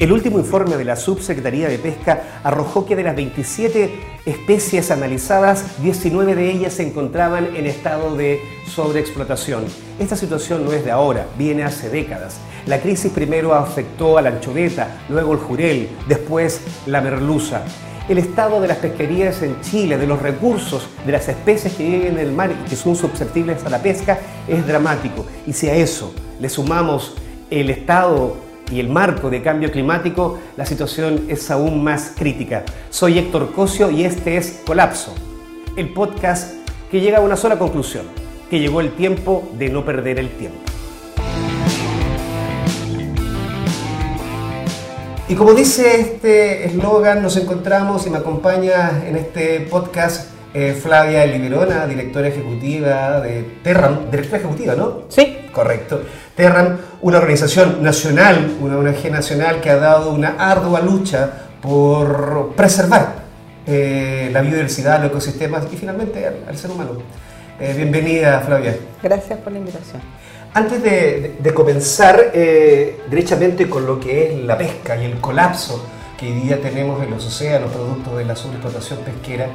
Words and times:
El 0.00 0.12
último 0.12 0.38
informe 0.38 0.78
de 0.78 0.86
la 0.86 0.96
Subsecretaría 0.96 1.68
de 1.68 1.78
Pesca 1.78 2.40
arrojó 2.42 2.86
que 2.86 2.96
de 2.96 3.02
las 3.02 3.14
27 3.14 3.90
especies 4.24 4.90
analizadas, 4.90 5.78
19 5.82 6.34
de 6.36 6.50
ellas 6.50 6.72
se 6.72 6.84
encontraban 6.88 7.54
en 7.54 7.66
estado 7.66 8.16
de 8.16 8.40
sobreexplotación. 8.66 9.66
Esta 9.98 10.16
situación 10.16 10.64
no 10.64 10.72
es 10.72 10.86
de 10.86 10.90
ahora, 10.90 11.26
viene 11.36 11.64
hace 11.64 11.90
décadas. 11.90 12.38
La 12.64 12.80
crisis 12.80 13.12
primero 13.12 13.52
afectó 13.52 14.16
a 14.16 14.22
la 14.22 14.30
anchoveta, 14.30 15.02
luego 15.10 15.34
el 15.34 15.38
jurel, 15.38 15.90
después 16.08 16.62
la 16.86 17.02
merluza. 17.02 17.60
El 18.08 18.16
estado 18.16 18.58
de 18.62 18.68
las 18.68 18.78
pesquerías 18.78 19.42
en 19.42 19.60
Chile, 19.60 19.98
de 19.98 20.06
los 20.06 20.22
recursos, 20.22 20.88
de 21.04 21.12
las 21.12 21.28
especies 21.28 21.74
que 21.74 21.84
viven 21.84 22.14
en 22.14 22.18
el 22.20 22.32
mar 22.32 22.50
y 22.50 22.70
que 22.70 22.74
son 22.74 22.96
susceptibles 22.96 23.66
a 23.66 23.68
la 23.68 23.82
pesca, 23.82 24.18
es 24.48 24.66
dramático. 24.66 25.26
Y 25.46 25.52
si 25.52 25.68
a 25.68 25.74
eso 25.74 26.14
le 26.40 26.48
sumamos 26.48 27.16
el 27.50 27.68
estado 27.68 28.48
y 28.70 28.80
el 28.80 28.88
marco 28.88 29.30
de 29.30 29.42
cambio 29.42 29.70
climático, 29.70 30.38
la 30.56 30.64
situación 30.64 31.26
es 31.28 31.50
aún 31.50 31.82
más 31.82 32.12
crítica. 32.16 32.64
Soy 32.90 33.18
Héctor 33.18 33.52
Cosio 33.52 33.90
y 33.90 34.04
este 34.04 34.36
es 34.36 34.60
Colapso, 34.66 35.14
el 35.76 35.92
podcast 35.92 36.54
que 36.90 37.00
llega 37.00 37.18
a 37.18 37.20
una 37.20 37.36
sola 37.36 37.58
conclusión, 37.58 38.04
que 38.48 38.60
llegó 38.60 38.80
el 38.80 38.92
tiempo 38.92 39.48
de 39.58 39.68
no 39.68 39.84
perder 39.84 40.18
el 40.18 40.30
tiempo. 40.30 40.58
Y 45.28 45.34
como 45.34 45.54
dice 45.54 46.00
este 46.00 46.66
eslogan, 46.66 47.22
nos 47.22 47.36
encontramos 47.36 48.06
y 48.06 48.10
me 48.10 48.18
acompaña 48.18 49.04
en 49.06 49.16
este 49.16 49.60
podcast 49.60 50.28
eh, 50.52 50.72
Flavia 50.72 51.24
Liberona, 51.26 51.86
directora 51.86 52.26
ejecutiva 52.26 53.20
de 53.20 53.44
Terram, 53.62 54.10
directora 54.10 54.38
ejecutiva, 54.38 54.74
¿no? 54.74 55.02
Sí. 55.08 55.36
Correcto. 55.52 56.02
Terram, 56.40 56.78
una 57.02 57.18
organización 57.18 57.82
nacional, 57.82 58.56
una 58.62 58.78
ONG 58.78 59.10
nacional 59.10 59.60
que 59.60 59.68
ha 59.68 59.76
dado 59.76 60.10
una 60.10 60.36
ardua 60.38 60.80
lucha 60.80 61.30
por 61.60 62.54
preservar 62.56 63.16
eh, 63.66 64.30
la 64.32 64.40
biodiversidad, 64.40 65.02
los 65.02 65.10
ecosistemas 65.10 65.64
y 65.70 65.76
finalmente 65.76 66.26
al, 66.26 66.56
ser 66.56 66.70
humano. 66.70 66.92
Eh, 67.60 67.74
bienvenida, 67.76 68.40
Flavia. 68.40 68.74
Gracias 69.02 69.38
por 69.40 69.52
la 69.52 69.58
invitación. 69.58 70.00
Antes 70.54 70.82
de, 70.82 71.52
comenzar 71.52 72.32
derechamente 72.32 73.68
con 73.68 73.84
lo 73.84 74.00
que 74.00 74.32
es 74.32 74.42
la 74.42 74.56
pesca 74.56 74.96
y 74.96 75.04
el 75.04 75.20
colapso 75.20 75.84
que 76.18 76.24
hoy 76.24 76.40
día 76.40 76.58
tenemos 76.62 77.02
en 77.02 77.10
los 77.10 77.26
océanos 77.26 77.70
producto 77.70 78.16
de 78.16 78.24
la 78.24 78.34
sobreexplotación 78.34 79.00
pesquera, 79.00 79.46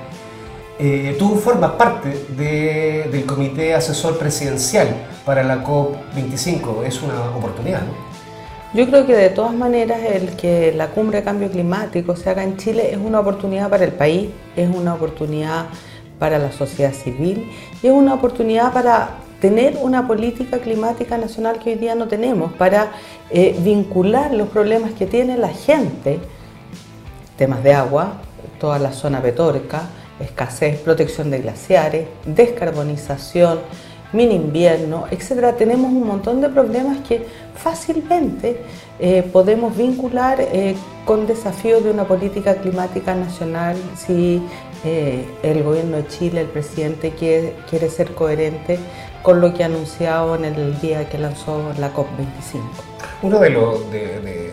eh, 0.77 1.15
tú 1.17 1.35
formas 1.35 1.71
parte 1.71 2.25
del 2.35 3.25
comité 3.25 3.73
asesor 3.73 4.17
presidencial 4.17 4.87
para 5.25 5.43
la 5.43 5.63
COP25. 5.63 6.83
Es 6.85 7.01
una 7.01 7.29
oportunidad, 7.35 7.81
¿no? 7.81 8.15
Yo 8.73 8.85
creo 8.87 9.05
que 9.07 9.15
de 9.15 9.29
todas 9.29 9.53
maneras 9.53 9.99
el 10.03 10.35
que 10.35 10.73
la 10.73 10.89
cumbre 10.89 11.19
de 11.19 11.23
cambio 11.23 11.49
climático 11.49 12.17
se 12.17 12.29
haga 12.29 12.43
en 12.43 12.57
Chile 12.57 12.91
es 12.91 12.97
una 12.97 13.21
oportunidad 13.21 13.69
para 13.69 13.85
el 13.85 13.93
país, 13.93 14.31
es 14.57 14.69
una 14.69 14.95
oportunidad 14.95 15.67
para 16.19 16.39
la 16.39 16.51
sociedad 16.51 16.91
civil 16.91 17.49
y 17.81 17.87
es 17.87 17.93
una 17.93 18.13
oportunidad 18.13 18.73
para 18.73 19.11
tener 19.39 19.77
una 19.81 20.05
política 20.05 20.59
climática 20.59 21.17
nacional 21.17 21.59
que 21.59 21.71
hoy 21.71 21.75
día 21.77 21.95
no 21.95 22.09
tenemos, 22.09 22.51
para 22.53 22.91
eh, 23.29 23.55
vincular 23.59 24.33
los 24.33 24.49
problemas 24.49 24.91
que 24.91 25.05
tiene 25.05 25.37
la 25.37 25.49
gente, 25.49 26.19
temas 27.37 27.63
de 27.63 27.73
agua, 27.73 28.15
toda 28.59 28.77
la 28.77 28.91
zona 28.91 29.21
petorca, 29.21 29.83
escasez, 30.19 30.79
protección 30.79 31.29
de 31.31 31.39
glaciares, 31.39 32.07
descarbonización, 32.25 33.59
mini 34.13 34.35
invierno, 34.35 35.05
etcétera. 35.11 35.55
Tenemos 35.55 35.91
un 35.91 36.07
montón 36.07 36.41
de 36.41 36.49
problemas 36.49 36.99
que 37.07 37.25
fácilmente 37.55 38.61
eh, 38.99 39.23
podemos 39.31 39.75
vincular 39.75 40.39
eh, 40.39 40.75
con 41.05 41.27
desafíos 41.27 41.83
de 41.83 41.91
una 41.91 42.05
política 42.05 42.55
climática 42.55 43.13
nacional 43.13 43.75
si 43.95 44.41
eh, 44.85 45.25
el 45.43 45.63
gobierno 45.63 45.97
de 45.97 46.07
Chile, 46.07 46.41
el 46.41 46.47
presidente, 46.47 47.11
quiere, 47.11 47.55
quiere, 47.69 47.89
ser 47.89 48.11
coherente 48.11 48.79
con 49.21 49.41
lo 49.41 49.53
que 49.53 49.63
ha 49.63 49.65
anunciado 49.65 50.35
en 50.35 50.45
el 50.45 50.79
día 50.79 51.09
que 51.09 51.17
lanzó 51.17 51.73
la 51.79 51.93
COP25. 51.93 52.61
Uno 53.23 53.39
de, 53.39 53.49
los 53.49 53.91
de, 53.91 54.51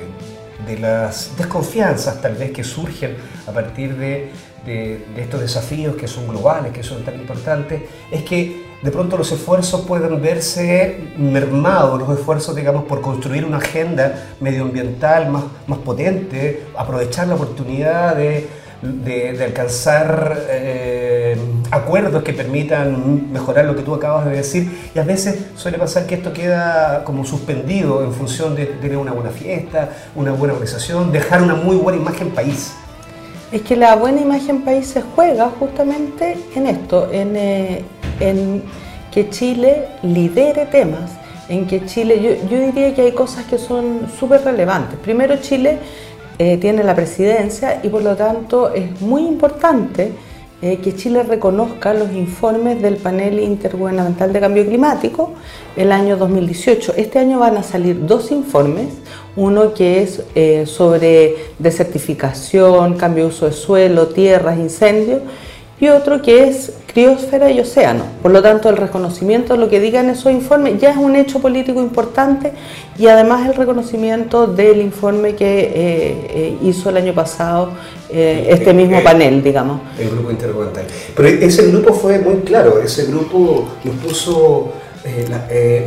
de 0.66 0.78
las 0.78 1.36
desconfianzas 1.36 2.22
tal 2.22 2.34
vez 2.34 2.52
que 2.52 2.64
surgen 2.64 3.16
a 3.46 3.52
partir 3.52 3.96
de 3.96 4.30
de, 4.66 5.04
estos 5.16 5.40
desafíos 5.40 5.96
que 5.96 6.06
son 6.06 6.28
globales, 6.28 6.72
que 6.72 6.82
son 6.82 7.04
tan 7.04 7.14
importantes, 7.14 7.82
es 8.10 8.22
que 8.22 8.72
de 8.82 8.90
pronto 8.90 9.16
los 9.16 9.30
esfuerzos 9.30 9.82
pueden 9.82 10.20
verse 10.20 10.98
mermados, 11.16 12.00
los 12.00 12.18
esfuerzos, 12.18 12.54
digamos, 12.56 12.84
por 12.84 13.00
construir 13.00 13.44
una 13.44 13.58
agenda 13.58 14.34
medioambiental 14.40 15.30
más, 15.30 15.44
más 15.66 15.78
potente, 15.78 16.64
aprovechar 16.76 17.28
la 17.28 17.36
oportunidad 17.36 18.16
de, 18.16 18.48
de, 18.82 19.44
alcanzar 19.44 20.36
eh, 20.48 21.36
acuerdos 21.70 22.24
que 22.24 22.32
permitan 22.32 23.32
mejorar 23.32 23.64
lo 23.66 23.76
que 23.76 23.82
tú 23.82 23.94
acabas 23.94 24.26
de 24.26 24.32
decir. 24.32 24.90
Y 24.94 24.98
a 24.98 25.04
veces 25.04 25.38
suele 25.54 25.78
pasar 25.78 26.06
que 26.06 26.16
esto 26.16 26.32
queda 26.32 27.04
como 27.04 27.24
suspendido 27.24 28.02
en 28.02 28.12
función 28.12 28.56
de 28.56 28.66
tener 28.66 28.96
una 28.96 29.12
buena 29.12 29.30
fiesta, 29.30 29.90
una 30.16 30.32
buena 30.32 30.54
organización, 30.54 31.12
dejar 31.12 31.42
una 31.42 31.54
muy 31.54 31.76
buena 31.76 32.00
imagen 32.00 32.30
país 32.30 32.72
es 33.52 33.62
que 33.62 33.76
la 33.76 33.94
buena 33.96 34.20
imagen 34.20 34.62
país 34.62 34.86
se 34.86 35.02
juega 35.02 35.50
justamente 35.58 36.38
en 36.54 36.66
esto, 36.66 37.08
eh, 37.12 37.84
en, 38.18 38.62
que 39.12 39.28
Chile 39.28 39.88
lidere 40.02 40.64
temas, 40.66 41.10
en 41.50 41.66
que 41.66 41.84
Chile, 41.84 42.40
yo, 42.48 42.58
diría 42.58 42.94
que 42.94 43.02
hay 43.02 43.12
cosas 43.12 43.44
que 43.44 43.58
son 43.58 44.08
súper 44.18 44.42
relevantes. 44.42 44.98
Primero, 44.98 45.36
Chile 45.36 45.78
eh, 46.38 46.56
tiene 46.56 46.82
la 46.82 46.94
presidencia 46.94 47.80
y 47.82 47.88
por 47.88 48.02
lo 48.02 48.16
tanto 48.16 48.72
es 48.72 49.02
muy 49.02 49.26
importante 49.26 50.12
eh, 50.62 50.78
que 50.78 50.94
Chile 50.94 51.24
reconozca 51.24 51.92
los 51.92 52.12
informes 52.12 52.80
del 52.80 52.96
panel 52.96 53.40
intergubernamental 53.40 54.32
de 54.32 54.38
cambio 54.38 54.64
climático 54.64 55.32
el 55.74 55.90
año 55.90 56.16
2018. 56.16 56.94
Este 56.96 57.18
año 57.18 57.40
van 57.40 57.56
a 57.56 57.64
salir 57.64 58.06
dos 58.06 58.30
informes, 58.30 58.86
uno 59.34 59.74
que 59.74 60.02
es 60.02 60.22
eh, 60.36 60.64
sobre 60.66 61.34
desertificación, 61.58 62.96
cambio 62.96 63.24
de 63.24 63.30
uso 63.30 63.46
de 63.46 63.52
suelo, 63.52 64.06
tierras, 64.08 64.56
incendios, 64.56 65.22
y 65.82 65.88
otro 65.88 66.22
que 66.22 66.46
es 66.46 66.74
criosfera 66.86 67.50
y 67.50 67.58
océano. 67.58 68.04
Por 68.22 68.30
lo 68.30 68.40
tanto, 68.40 68.68
el 68.68 68.76
reconocimiento 68.76 69.54
de 69.54 69.58
lo 69.58 69.68
que 69.68 69.80
digan 69.80 70.08
esos 70.10 70.30
informes 70.30 70.80
ya 70.80 70.92
es 70.92 70.96
un 70.96 71.16
hecho 71.16 71.40
político 71.40 71.80
importante 71.80 72.52
y 72.96 73.08
además 73.08 73.48
el 73.48 73.56
reconocimiento 73.56 74.46
del 74.46 74.80
informe 74.80 75.34
que 75.34 75.60
eh, 75.60 75.70
eh, 75.74 76.58
hizo 76.62 76.90
el 76.90 76.98
año 76.98 77.12
pasado 77.12 77.70
eh, 78.10 78.46
este 78.50 78.72
mismo 78.72 79.02
panel, 79.02 79.42
digamos. 79.42 79.80
El 79.98 80.10
grupo 80.10 80.30
intergubernamental. 80.30 80.86
Pero 81.16 81.28
ese 81.28 81.66
grupo 81.66 81.94
fue 81.94 82.20
muy 82.20 82.36
claro, 82.42 82.80
ese 82.80 83.06
grupo 83.06 83.68
nos 83.82 83.96
puso... 83.96 84.72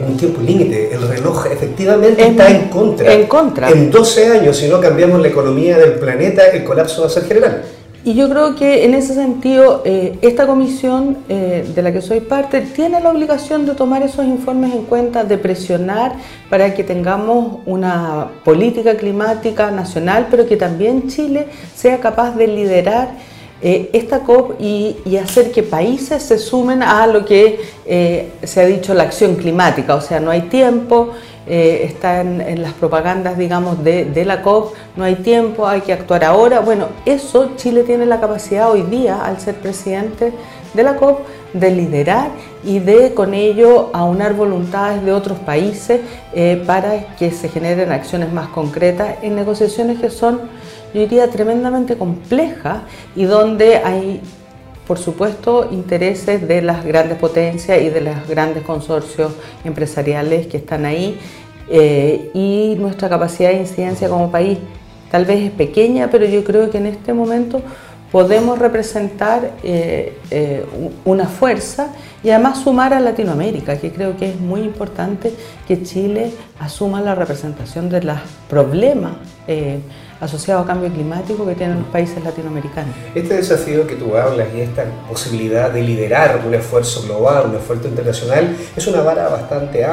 un 0.07 0.17
tiempo 0.17 0.41
límite, 0.41 0.93
el 0.93 1.07
reloj 1.07 1.45
efectivamente 1.45 2.21
está 2.21 2.49
en 2.49 2.67
contra. 2.67 3.13
En 3.13 3.27
contra. 3.27 3.69
En 3.69 3.89
12 3.89 4.27
años, 4.27 4.57
si 4.57 4.67
no 4.67 4.81
cambiamos 4.81 5.21
la 5.21 5.29
economía 5.29 5.77
del 5.77 5.93
planeta, 5.93 6.47
el 6.47 6.65
colapso 6.65 7.03
va 7.03 7.07
a 7.07 7.09
ser 7.09 7.23
general. 7.23 7.63
Y 8.05 8.13
yo 8.13 8.29
creo 8.29 8.55
que 8.55 8.85
en 8.85 8.93
ese 8.93 9.15
sentido, 9.15 9.81
eh, 9.83 10.19
esta 10.21 10.45
comisión 10.45 11.17
eh, 11.27 11.67
de 11.73 11.81
la 11.81 11.91
que 11.91 12.03
soy 12.03 12.19
parte 12.19 12.61
tiene 12.61 13.01
la 13.01 13.09
obligación 13.09 13.65
de 13.65 13.73
tomar 13.73 14.03
esos 14.03 14.23
informes 14.25 14.75
en 14.75 14.83
cuenta, 14.83 15.23
de 15.23 15.39
presionar 15.39 16.13
para 16.47 16.75
que 16.75 16.83
tengamos 16.83 17.61
una 17.65 18.27
política 18.43 18.95
climática 18.95 19.71
nacional, 19.71 20.27
pero 20.29 20.45
que 20.45 20.55
también 20.55 21.07
Chile 21.09 21.47
sea 21.75 21.99
capaz 21.99 22.35
de 22.35 22.45
liderar 22.45 23.09
eh, 23.63 23.89
esta 23.91 24.19
COP 24.19 24.61
y, 24.61 24.97
y, 25.03 25.17
hacer 25.17 25.51
que 25.51 25.63
países 25.63 26.21
se 26.21 26.37
sumen 26.37 26.83
a 26.83 27.07
lo 27.07 27.25
que 27.25 27.59
se 28.43 28.61
ha 28.61 28.65
dicho 28.67 28.93
la 28.93 29.03
acción 29.03 29.33
climática. 29.33 29.95
O 29.95 30.01
sea, 30.01 30.19
no 30.19 30.29
hay 30.29 30.41
tiempo. 30.41 31.13
Eh, 31.47 31.83
está 31.83 32.21
en, 32.21 32.61
las 32.61 32.73
propagandas, 32.73 33.37
digamos, 33.37 33.83
de, 33.83 34.25
la 34.25 34.41
COP, 34.41 34.73
no 34.95 35.03
hay 35.03 35.15
tiempo, 35.15 35.67
hay 35.67 35.81
que 35.81 35.93
actuar 35.93 36.23
ahora. 36.23 36.59
Bueno, 36.59 36.87
eso 37.05 37.51
Chile 37.55 37.83
tiene 37.83 38.07
la 38.07 38.19
capacidad 38.19 38.71
hoy 38.71 38.81
día, 38.81 39.23
al 39.23 39.39
ser 39.39 39.55
presidente 39.55 40.33
de 40.73 40.83
la 40.83 40.95
COP, 40.95 41.19
de 41.53 41.71
liderar 41.71 42.31
y 42.63 42.79
de 42.79 43.13
con 43.13 43.33
ello 43.33 43.91
aunar 43.93 44.33
voluntades 44.33 45.05
de 45.05 45.13
otros 45.13 45.37
países 45.39 46.01
eh, 46.33 46.61
para 46.65 47.15
que 47.15 47.31
se 47.31 47.47
generen 47.47 47.91
acciones 47.91 48.33
más 48.33 48.49
concretas 48.49 49.15
en 49.21 49.35
negociaciones 49.35 49.99
que 49.99 50.09
son, 50.09 50.41
yo 50.93 51.01
diría, 51.01 51.29
tremendamente 51.29 51.95
complejas 51.95 52.79
y 53.15 53.25
donde 53.25 53.77
hay 53.77 54.21
por 54.87 54.99
supuesto, 54.99 55.67
intereses 55.71 56.47
de 56.47 56.61
las 56.61 56.85
grandes 56.85 57.17
potencias 57.17 57.81
y 57.81 57.89
de 57.89 58.01
los 58.01 58.27
grandes 58.27 58.63
consorcios 58.63 59.33
empresariales 59.63 60.47
que 60.47 60.57
están 60.57 60.85
ahí 60.85 61.19
eh, 61.69 62.29
y 62.33 62.75
nuestra 62.77 63.09
capacidad 63.09 63.49
de 63.49 63.57
incidencia 63.57 64.07
como 64.07 64.29
país 64.29 64.59
tal 65.09 65.25
vez 65.25 65.45
es 65.45 65.51
pequeña, 65.51 66.09
pero 66.11 66.25
yo 66.25 66.43
creo 66.43 66.69
que 66.69 66.77
en 66.77 66.85
este 66.87 67.13
momento 67.13 67.61
podemos 68.11 68.59
representar 68.59 69.53
eh, 69.63 70.17
eh, 70.29 70.65
una 71.03 71.25
fuerza 71.25 71.89
y 72.23 72.29
además 72.29 72.59
sumar 72.59 72.93
a 72.93 72.99
Latinoamérica, 72.99 73.77
que 73.77 73.91
creo 73.91 74.17
que 74.17 74.29
es 74.29 74.39
muy 74.39 74.61
importante 74.61 75.33
que 75.67 75.81
Chile 75.83 76.31
asuma 76.59 77.01
la 77.01 77.15
representación 77.15 77.89
de 77.89 78.03
los 78.03 78.17
problemas 78.49 79.13
asociados 80.19 80.63
a 80.63 80.67
cambio 80.67 80.91
climático 80.91 81.45
que 81.45 81.55
tienen 81.55 81.79
los 81.79 81.87
países 81.87 82.23
latinoamericanos. 82.23 82.95
Este 83.13 83.35
desafío 83.35 83.85
que 83.85 83.95
tú 83.95 84.15
hablas 84.15 84.47
y 84.55 84.61
esta 84.61 84.85
posibilidad 85.07 85.71
de 85.71 85.81
liderar 85.81 86.41
un 86.45 86.53
esfuerzo 86.53 87.03
global, 87.03 87.47
un 87.49 87.55
esfuerzo 87.55 87.87
internacional, 87.87 88.55
es 88.75 88.87
una 88.87 89.01
vara 89.01 89.27
bastante, 89.27 89.85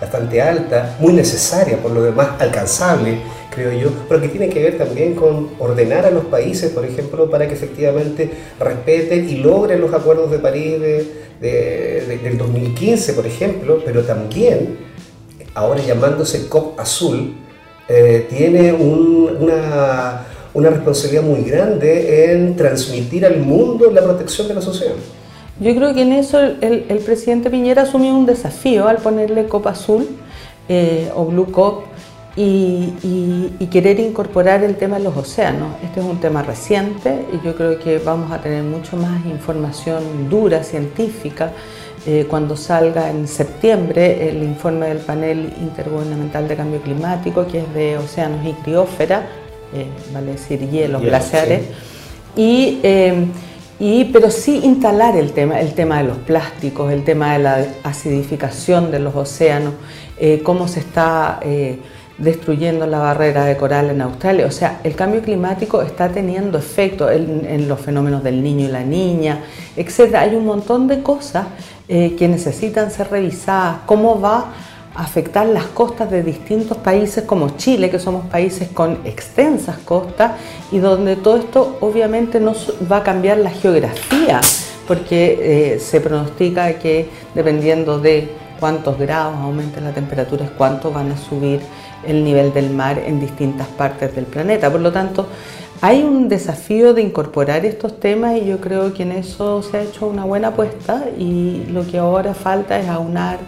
bastante 0.00 0.42
alta, 0.42 0.96
muy 1.00 1.12
necesaria, 1.12 1.76
por 1.78 1.90
lo 1.90 2.02
demás 2.02 2.28
alcanzable 2.38 3.18
creo 3.54 3.72
yo, 3.72 3.88
pero 4.08 4.20
que 4.20 4.28
tiene 4.28 4.48
que 4.48 4.60
ver 4.60 4.78
también 4.78 5.14
con 5.14 5.50
ordenar 5.58 6.04
a 6.06 6.10
los 6.10 6.24
países, 6.24 6.72
por 6.72 6.84
ejemplo, 6.84 7.30
para 7.30 7.46
que 7.46 7.54
efectivamente 7.54 8.30
respeten 8.58 9.28
y 9.28 9.36
logren 9.36 9.80
los 9.80 9.94
acuerdos 9.94 10.30
de 10.30 10.38
París 10.38 10.80
de, 10.80 12.18
del 12.22 12.38
2015, 12.38 13.12
por 13.12 13.26
ejemplo, 13.26 13.80
pero 13.84 14.02
también, 14.02 14.78
ahora 15.54 15.80
llamándose 15.82 16.48
COP 16.48 16.78
Azul, 16.80 17.36
eh, 17.88 18.26
tiene 18.30 18.72
una, 18.72 20.24
una 20.54 20.70
responsabilidad 20.70 21.22
muy 21.22 21.42
grande 21.42 22.32
en 22.32 22.56
transmitir 22.56 23.26
al 23.26 23.38
mundo 23.38 23.90
la 23.90 24.02
protección 24.02 24.48
de 24.48 24.54
los 24.54 24.66
océanos. 24.66 25.02
Yo 25.60 25.74
creo 25.74 25.94
que 25.94 26.02
en 26.02 26.12
eso 26.12 26.40
el, 26.40 27.00
presidente 27.04 27.48
Piñera 27.48 27.82
asumió 27.82 28.12
un 28.12 28.26
desafío 28.26 28.88
al 28.88 28.96
ponerle 28.96 29.46
COP 29.46 29.68
Azul 29.68 30.08
eh, 30.68 31.10
o 31.14 31.26
Blue 31.26 31.52
COP 31.52 31.84
y, 32.36 33.66
querer 33.70 33.98
incorporar 34.00 34.62
el 34.62 34.76
tema 34.76 34.98
de 34.98 35.04
los 35.04 35.16
océanos. 35.16 35.74
Este 35.82 36.00
es 36.00 36.06
un 36.06 36.20
tema 36.20 36.42
reciente 36.42 37.24
y 37.32 37.44
yo 37.44 37.56
creo 37.56 37.78
que 37.78 37.98
vamos 37.98 38.30
a 38.30 38.40
tener 38.40 38.62
mucho 38.62 38.96
más 38.96 39.24
información 39.26 40.28
dura, 40.28 40.62
científica, 40.62 41.52
eh, 42.06 42.26
cuando 42.28 42.54
salga 42.54 43.08
en 43.08 43.26
septiembre 43.26 44.28
el 44.28 44.42
informe 44.42 44.88
del 44.88 44.98
panel 44.98 45.54
intergubernamental 45.60 46.46
de 46.46 46.54
cambio 46.56 46.80
climático, 46.82 47.46
que 47.46 47.60
es 47.60 47.74
de 47.74 47.96
océanos 47.96 48.46
y 48.46 48.52
criósfera, 48.52 49.26
eh, 49.74 49.86
vale 50.12 50.32
decir 50.32 50.68
hielos, 50.68 51.00
glaciares, 51.00 51.62
y, 52.36 52.78
eh, 52.82 53.26
y, 53.78 54.04
pero 54.06 54.30
sí 54.30 54.60
instalar 54.64 55.16
el 55.16 55.32
tema, 55.32 55.60
el 55.60 55.72
tema 55.72 55.98
de 55.98 56.04
los 56.08 56.18
plásticos, 56.18 56.92
el 56.92 57.04
tema 57.04 57.32
de 57.32 57.38
la 57.38 57.66
acidificación 57.84 58.90
de 58.90 58.98
los 58.98 59.14
océanos, 59.14 59.72
cómo 60.42 60.68
se 60.68 60.80
está 60.80 61.40
destruyendo 62.18 62.86
la 62.86 62.98
barrera 62.98 63.44
de 63.44 63.56
coral 63.56 63.90
en 63.90 64.00
Australia. 64.00 64.46
O 64.46 64.50
sea, 64.50 64.80
el 64.84 64.94
cambio 64.94 65.22
climático 65.22 65.82
está 65.82 66.08
teniendo 66.08 66.58
efecto 66.58 67.10
en, 67.10 67.68
los 67.68 67.80
fenómenos 67.80 68.22
del 68.22 68.42
niño 68.42 68.66
y 68.66 68.68
la 68.68 68.82
niña, 68.82 69.40
etc. 69.76 70.14
Hay 70.16 70.34
un 70.34 70.46
montón 70.46 70.86
de 70.86 71.02
cosas 71.02 71.46
eh, 71.88 72.14
que 72.16 72.28
necesitan 72.28 72.90
ser 72.90 73.10
revisadas. 73.10 73.78
¿Cómo 73.86 74.20
va 74.20 74.52
a 74.94 75.02
afectar 75.02 75.46
las 75.46 75.64
costas 75.64 76.10
de 76.10 76.22
distintos 76.22 76.78
países 76.78 77.24
como 77.24 77.56
Chile, 77.56 77.90
que 77.90 77.98
somos 77.98 78.26
países 78.26 78.68
con 78.68 79.00
extensas 79.04 79.78
costas 79.78 80.32
y 80.70 80.78
donde 80.78 81.16
todo 81.16 81.36
esto 81.36 81.78
obviamente 81.80 82.38
no 82.38 82.54
va 82.90 82.98
a 82.98 83.02
cambiar 83.02 83.38
la 83.38 83.50
geografía, 83.50 84.40
porque 84.86 85.74
eh, 85.74 85.80
se 85.80 86.00
pronostica 86.00 86.74
que 86.74 87.08
dependiendo 87.34 87.98
de 87.98 88.30
cuántos 88.60 88.96
grados 88.98 89.36
aumente 89.38 89.80
la 89.80 89.92
temperatura 89.92 90.44
es 90.44 90.50
cuánto 90.52 90.92
van 90.92 91.10
a 91.10 91.16
subir 91.16 91.60
el 92.06 92.24
nivel 92.24 92.52
del 92.52 92.70
mar 92.70 92.98
en 92.98 93.20
distintas 93.20 93.68
partes 93.68 94.14
del 94.14 94.24
planeta. 94.24 94.70
Por 94.70 94.80
lo 94.80 94.92
tanto, 94.92 95.26
hay 95.80 96.02
un 96.02 96.28
desafío 96.28 96.94
de 96.94 97.02
incorporar 97.02 97.66
estos 97.66 98.00
temas 98.00 98.36
y 98.36 98.46
yo 98.46 98.60
creo 98.60 98.94
que 98.94 99.02
en 99.02 99.12
eso 99.12 99.62
se 99.62 99.76
ha 99.76 99.82
hecho 99.82 100.06
una 100.06 100.24
buena 100.24 100.48
apuesta 100.48 101.04
y 101.18 101.64
lo 101.70 101.86
que 101.86 101.98
ahora 101.98 102.32
falta 102.32 102.78
es 102.80 102.88
aunar 102.88 103.38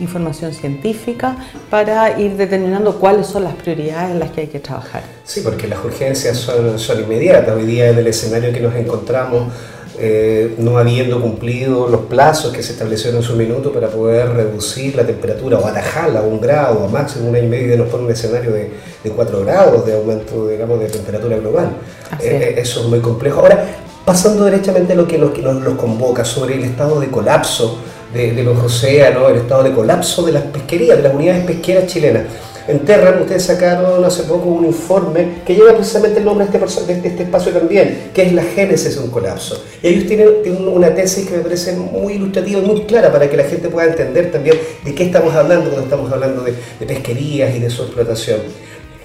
información 0.00 0.54
científica 0.54 1.36
para 1.68 2.18
ir 2.18 2.36
determinando 2.36 2.98
cuáles 2.98 3.26
son 3.26 3.44
las 3.44 3.54
prioridades 3.54 4.12
en 4.12 4.18
las 4.18 4.30
que 4.30 4.42
hay 4.42 4.46
que 4.46 4.60
trabajar. 4.60 5.02
Sí, 5.24 5.40
porque 5.42 5.68
las 5.68 5.84
urgencias 5.84 6.36
son, 6.36 7.00
inmediatas. 7.00 7.54
Hoy 7.54 7.66
día 7.66 7.90
en 7.90 7.98
el 7.98 8.06
escenario 8.06 8.52
que 8.52 8.60
nos 8.60 8.74
encontramos 8.74 9.52
eh, 10.02 10.54
no 10.56 10.78
habiendo 10.78 11.20
cumplido 11.20 11.86
los 11.86 12.02
plazos 12.06 12.54
que 12.54 12.62
se 12.62 12.72
establecieron 12.72 13.18
en 13.18 13.22
su 13.22 13.36
minuto 13.36 13.70
para 13.70 13.88
poder 13.88 14.30
reducir 14.30 14.96
la 14.96 15.04
temperatura 15.04 15.58
o 15.58 15.66
atajarla 15.66 16.20
a 16.20 16.22
un 16.22 16.40
grado, 16.40 16.84
a 16.84 16.88
máximo 16.88 17.28
una 17.28 17.38
y 17.38 17.46
media, 17.46 17.76
nos 17.76 17.88
pone 17.88 18.04
un 18.04 18.10
escenario 18.10 18.50
de, 18.50 18.72
de 19.04 19.10
4 19.10 19.44
grados 19.44 19.84
de 19.84 19.94
aumento 19.94 20.48
digamos, 20.48 20.80
de 20.80 20.86
temperatura 20.86 21.36
global. 21.36 21.72
Eh, 22.18 22.54
eh, 22.54 22.54
eso 22.56 22.80
es 22.80 22.86
muy 22.86 23.00
complejo. 23.00 23.40
Ahora, 23.40 23.62
pasando 24.06 24.46
derechamente 24.46 24.94
a 24.94 24.96
lo 24.96 25.06
que 25.06 25.18
nos, 25.18 25.34
nos, 25.36 25.74
convoca 25.74 26.24
sobre 26.24 26.54
el 26.54 26.64
estado 26.64 26.98
de 26.98 27.08
colapso 27.08 27.78
de, 28.14 28.32
de 28.32 28.42
los 28.42 28.56
océanos, 28.58 29.30
el 29.30 29.36
estado 29.36 29.64
de 29.64 29.72
colapso 29.72 30.22
de 30.22 30.32
las 30.32 30.44
pesquerías, 30.44 30.96
de 30.96 31.02
las 31.02 31.14
unidades 31.14 31.44
pesqueras 31.44 31.86
chilenas. 31.86 32.22
En 32.70 32.78
Terra 32.84 33.18
ustedes 33.20 33.42
sacaron 33.42 34.04
hace 34.04 34.22
poco 34.22 34.48
un 34.48 34.64
informe 34.64 35.42
que 35.44 35.56
lleva 35.56 35.74
precisamente 35.74 36.20
el 36.20 36.24
nombre 36.24 36.46
de 36.46 36.56
este, 36.56 36.86
de 36.86 37.08
este 37.08 37.22
espacio 37.24 37.50
también, 37.50 38.10
que 38.14 38.22
es 38.22 38.32
la 38.32 38.44
génesis 38.44 38.94
de 38.94 39.02
un 39.02 39.10
colapso. 39.10 39.60
Y 39.82 39.88
ellos 39.88 40.06
tienen, 40.06 40.68
una 40.68 40.94
tesis 40.94 41.26
que 41.26 41.38
me 41.38 41.42
parece 41.42 41.72
muy 41.72 42.12
ilustrativa 42.12 42.60
y 42.60 42.62
muy 42.62 42.82
clara 42.82 43.10
para 43.10 43.28
que 43.28 43.36
la 43.36 43.42
gente 43.42 43.68
pueda 43.68 43.88
entender 43.88 44.30
también 44.30 44.56
de 44.84 44.94
qué 44.94 45.02
estamos 45.02 45.34
hablando 45.34 45.64
cuando 45.64 45.82
estamos 45.82 46.12
hablando 46.12 46.42
de, 46.42 46.54
pesquerías 46.86 47.56
y 47.56 47.58
de 47.58 47.70
su 47.70 47.82
explotación. 47.82 48.38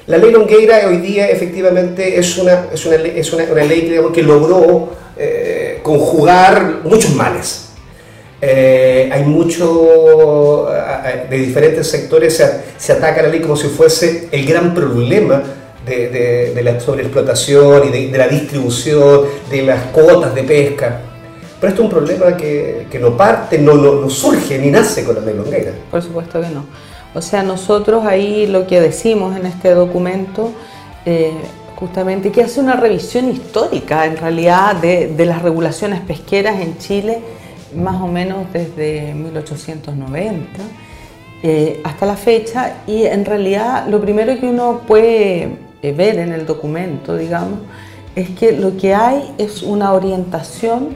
La 0.06 0.18
ley 0.18 0.30
Longueira 0.30 0.88
hoy 0.88 0.98
día 0.98 1.28
efectivamente 1.28 2.20
es 2.20 2.38
una, 2.38 2.68
es 2.72 2.86
una, 2.86 2.98
es 2.98 3.34
una, 3.34 3.46
ley 3.64 4.00
que 4.14 4.22
logró 4.22 4.90
eh, 5.18 5.80
conjugar 5.82 6.82
muchos 6.84 7.16
males 7.16 7.65
eh, 8.48 9.10
hay 9.12 9.24
mucho, 9.24 10.68
de 11.28 11.38
diferentes 11.38 11.90
sectores 11.90 12.40
se, 12.78 12.94
ataca 12.94 13.24
la 13.24 13.30
ley 13.30 13.42
como 13.42 13.56
si 13.56 13.70
fuese 13.70 14.30
el 14.32 14.46
gran 14.46 14.72
problema 14.76 15.42
de, 15.84 16.62
la 16.64 16.80
sobreexplotación 16.80 17.88
y 17.88 18.08
de, 18.12 18.18
la 18.18 18.28
distribución, 18.28 19.22
de 19.50 19.64
las 19.64 19.82
cuotas 19.86 20.36
de 20.36 20.44
pesca. 20.44 21.02
Pero 21.60 21.70
esto 21.70 21.82
es 21.82 21.86
un 21.86 21.90
problema 21.90 22.38
que, 22.38 23.00
no 23.02 23.18
parte, 23.18 23.58
no, 23.58 24.08
surge 24.12 24.60
ni 24.60 24.70
nace 24.70 25.04
con 25.04 25.16
la 25.16 25.22
ley 25.22 25.36
longuera. 25.36 25.72
Por 25.90 26.04
supuesto 26.04 26.40
que 26.40 26.50
no. 26.50 26.66
O 27.16 27.22
sea, 27.24 27.42
nosotros 27.42 28.06
ahí 28.06 28.46
lo 28.46 28.68
que 28.68 28.80
decimos 28.80 29.36
en 29.36 29.48
este 29.48 29.72
documento, 29.74 30.52
eh, 31.08 31.32
justamente, 31.78 32.32
que 32.32 32.44
hace 32.44 32.60
una 32.60 32.76
revisión 32.76 33.32
histórica 33.32 34.06
en 34.06 34.18
realidad 34.18 34.76
de 34.76 35.26
las 35.26 35.42
regulaciones 35.42 36.02
pesqueras 36.02 36.60
en 36.60 36.78
Chile 36.78 37.24
más 37.76 38.02
o 38.02 38.08
menos 38.08 38.52
desde 38.52 39.14
1890 39.14 40.48
eh, 41.44 41.82
hasta 41.84 42.06
la 42.06 42.16
fecha 42.16 42.78
y 42.88 43.04
en 43.04 43.24
realidad 43.26 43.88
lo 43.88 44.02
primero 44.02 44.40
que 44.40 44.48
uno 44.48 44.82
puede 44.88 45.58
eh, 45.82 45.92
ver 45.92 46.18
en 46.18 46.32
el 46.32 46.46
documento, 46.46 47.16
digamos, 47.16 47.60
es 48.16 48.30
que 48.32 48.54
lo 48.54 48.78
que 48.78 48.96
hay 48.96 49.34
es 49.38 49.62
una 49.62 49.94
orientación 49.94 50.96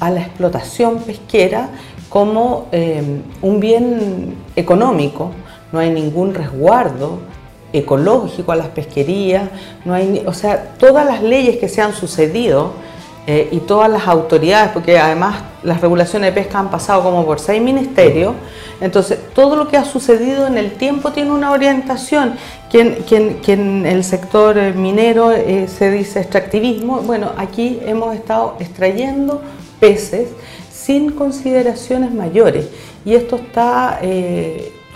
a 0.00 0.10
la 0.10 0.22
explotación 0.22 0.98
pesquera 0.98 1.68
como 2.08 2.66
eh, 2.72 3.20
un 3.42 3.60
bien 3.60 4.36
económico, 4.56 5.30
no 5.70 5.78
hay 5.78 5.90
ningún 5.90 6.34
resguardo 6.34 7.20
ecológico 7.72 8.52
a 8.52 8.56
las 8.56 8.68
pesquerías, 8.68 9.50
no 9.84 9.94
hay, 9.94 10.22
o 10.26 10.32
sea, 10.32 10.74
todas 10.78 11.04
las 11.06 11.22
leyes 11.22 11.58
que 11.58 11.68
se 11.68 11.82
han 11.82 11.92
sucedido 11.92 12.72
eh, 13.28 13.48
y 13.50 13.58
todas 13.58 13.90
las 13.90 14.06
autoridades, 14.06 14.70
porque 14.70 14.98
además 14.98 15.42
las 15.64 15.80
regulaciones 15.80 16.32
de 16.32 16.40
pesca 16.40 16.60
han 16.60 16.70
pasado 16.70 17.02
como 17.02 17.26
por 17.26 17.40
seis 17.40 17.60
ministerios, 17.60 18.34
entonces 18.80 19.18
todo 19.34 19.56
lo 19.56 19.66
que 19.66 19.76
ha 19.76 19.84
sucedido 19.84 20.46
en 20.46 20.56
el 20.58 20.72
tiempo 20.72 21.10
tiene 21.10 21.32
una 21.32 21.50
orientación, 21.50 22.36
que 22.70 23.00
en, 23.48 23.84
el 23.84 24.04
sector 24.04 24.56
eh, 24.58 24.72
minero 24.72 25.32
eh, 25.32 25.66
se 25.66 25.90
dice 25.90 26.20
extractivismo, 26.20 27.00
bueno, 27.00 27.32
aquí 27.36 27.80
hemos 27.84 28.14
estado 28.14 28.56
extrayendo 28.60 29.42
peces 29.80 30.28
sin 30.70 31.10
consideraciones 31.10 32.14
mayores. 32.14 32.68
Y 33.04 33.14
esto 33.14 33.36
está 33.36 34.00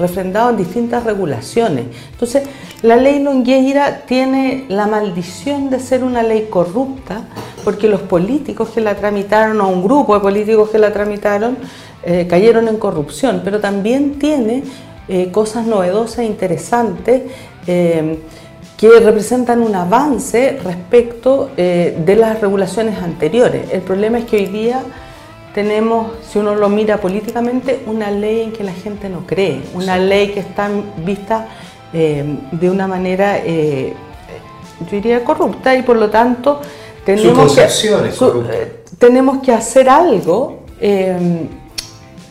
refrendado 0.01 0.51
en 0.51 0.57
distintas 0.57 1.05
regulaciones. 1.05 1.87
Entonces, 2.13 2.43
la 2.83 2.97
ley 2.97 3.23
Longueira 3.23 4.03
tiene 4.07 4.65
la 4.69 4.87
maldición 4.87 5.71
de 5.71 5.79
ser 5.79 6.03
una 6.03 6.23
ley 6.23 6.49
corrupta 6.51 7.25
porque 7.63 7.89
los 7.89 8.01
políticos 8.01 8.71
que 8.71 8.81
la 8.81 8.97
tramitaron 8.97 9.61
o 9.61 9.69
un 9.69 9.83
grupo 9.83 10.15
de 10.15 10.21
políticos 10.21 10.71
que 10.71 10.79
la 10.79 10.93
tramitaron 10.93 11.59
eh, 12.03 12.27
cayeron 12.29 12.69
en 12.69 12.79
corrupción, 12.79 13.43
pero 13.45 13.61
también 13.61 14.19
tiene 14.19 14.65
eh, 15.09 15.31
cosas 15.31 15.67
novedosas 15.67 16.21
e 16.21 16.25
interesantes 16.25 17.23
eh, 17.67 18.19
que 18.79 18.89
representan 19.01 19.61
un 19.63 19.75
avance 19.75 20.59
respecto 20.65 21.51
de 21.55 22.17
las 22.19 22.41
regulaciones 22.41 22.99
anteriores. 22.99 23.71
El 23.71 23.83
problema 23.83 24.17
es 24.17 24.25
que 24.25 24.39
hoy 24.39 24.47
día 24.47 24.81
tenemos, 25.55 26.13
si 26.29 26.39
uno 26.39 26.55
lo 26.55 26.69
mira 26.69 26.99
políticamente, 26.99 27.81
una 27.87 28.11
ley 28.11 28.43
en 28.43 28.53
que 28.53 28.63
la 28.63 28.73
gente 28.73 29.09
no 29.09 29.27
cree, 29.27 29.61
una 29.75 29.99
ley 29.99 30.29
que 30.29 30.41
está 30.41 30.71
vista 31.05 31.49
eh, 31.93 32.25
de 32.53 32.71
una 32.71 32.87
manera, 32.87 33.39
eh, 33.39 33.95
yo 34.81 34.91
diría, 34.91 35.25
corrupta 35.25 35.75
y 35.75 35.83
por 35.83 35.97
lo 35.97 36.09
tanto 36.09 36.61
tenemos, 37.05 37.55
que, 37.55 37.63
tenemos 38.99 39.43
que 39.43 39.53
hacer 39.53 39.89
algo 39.89 40.61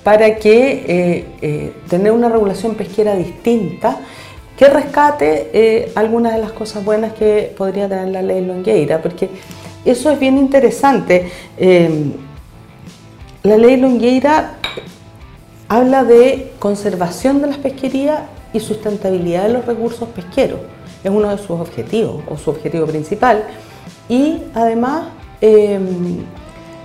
para 0.03 0.35
que 0.37 1.75
tener 1.89 2.11
una 2.11 2.29
regulación 2.29 2.73
pesquera 2.75 3.15
distinta 3.15 3.97
que 4.57 4.67
rescate 4.67 5.91
algunas 5.93 6.33
de 6.33 6.39
las 6.39 6.51
cosas 6.53 6.83
buenas 6.83 7.13
que 7.13 7.53
podría 7.55 7.87
tener 7.87 8.07
la 8.07 8.21
ley 8.21 8.43
Longueira, 8.43 9.01
porque 9.01 9.29
eso 9.85 10.09
es 10.09 10.19
bien 10.19 10.37
interesante. 10.37 11.31
La 13.43 13.57
ley 13.57 13.77
Longueira 13.77 14.53
habla 15.69 16.03
de 16.03 16.51
conservación 16.59 17.41
de 17.41 17.47
las 17.47 17.57
pesquerías 17.57 18.21
y 18.51 18.59
sustentabilidad 18.59 19.43
de 19.43 19.53
los 19.53 19.65
recursos 19.65 20.09
pesqueros. 20.09 20.59
Es 21.03 21.11
uno 21.11 21.29
de 21.29 21.37
sus 21.37 21.51
objetivos 21.51 22.21
o 22.27 22.37
su 22.37 22.49
objetivo 22.49 22.85
principal. 22.85 23.43
Y 24.09 24.39
además, 24.53 25.03
em, 25.39 26.25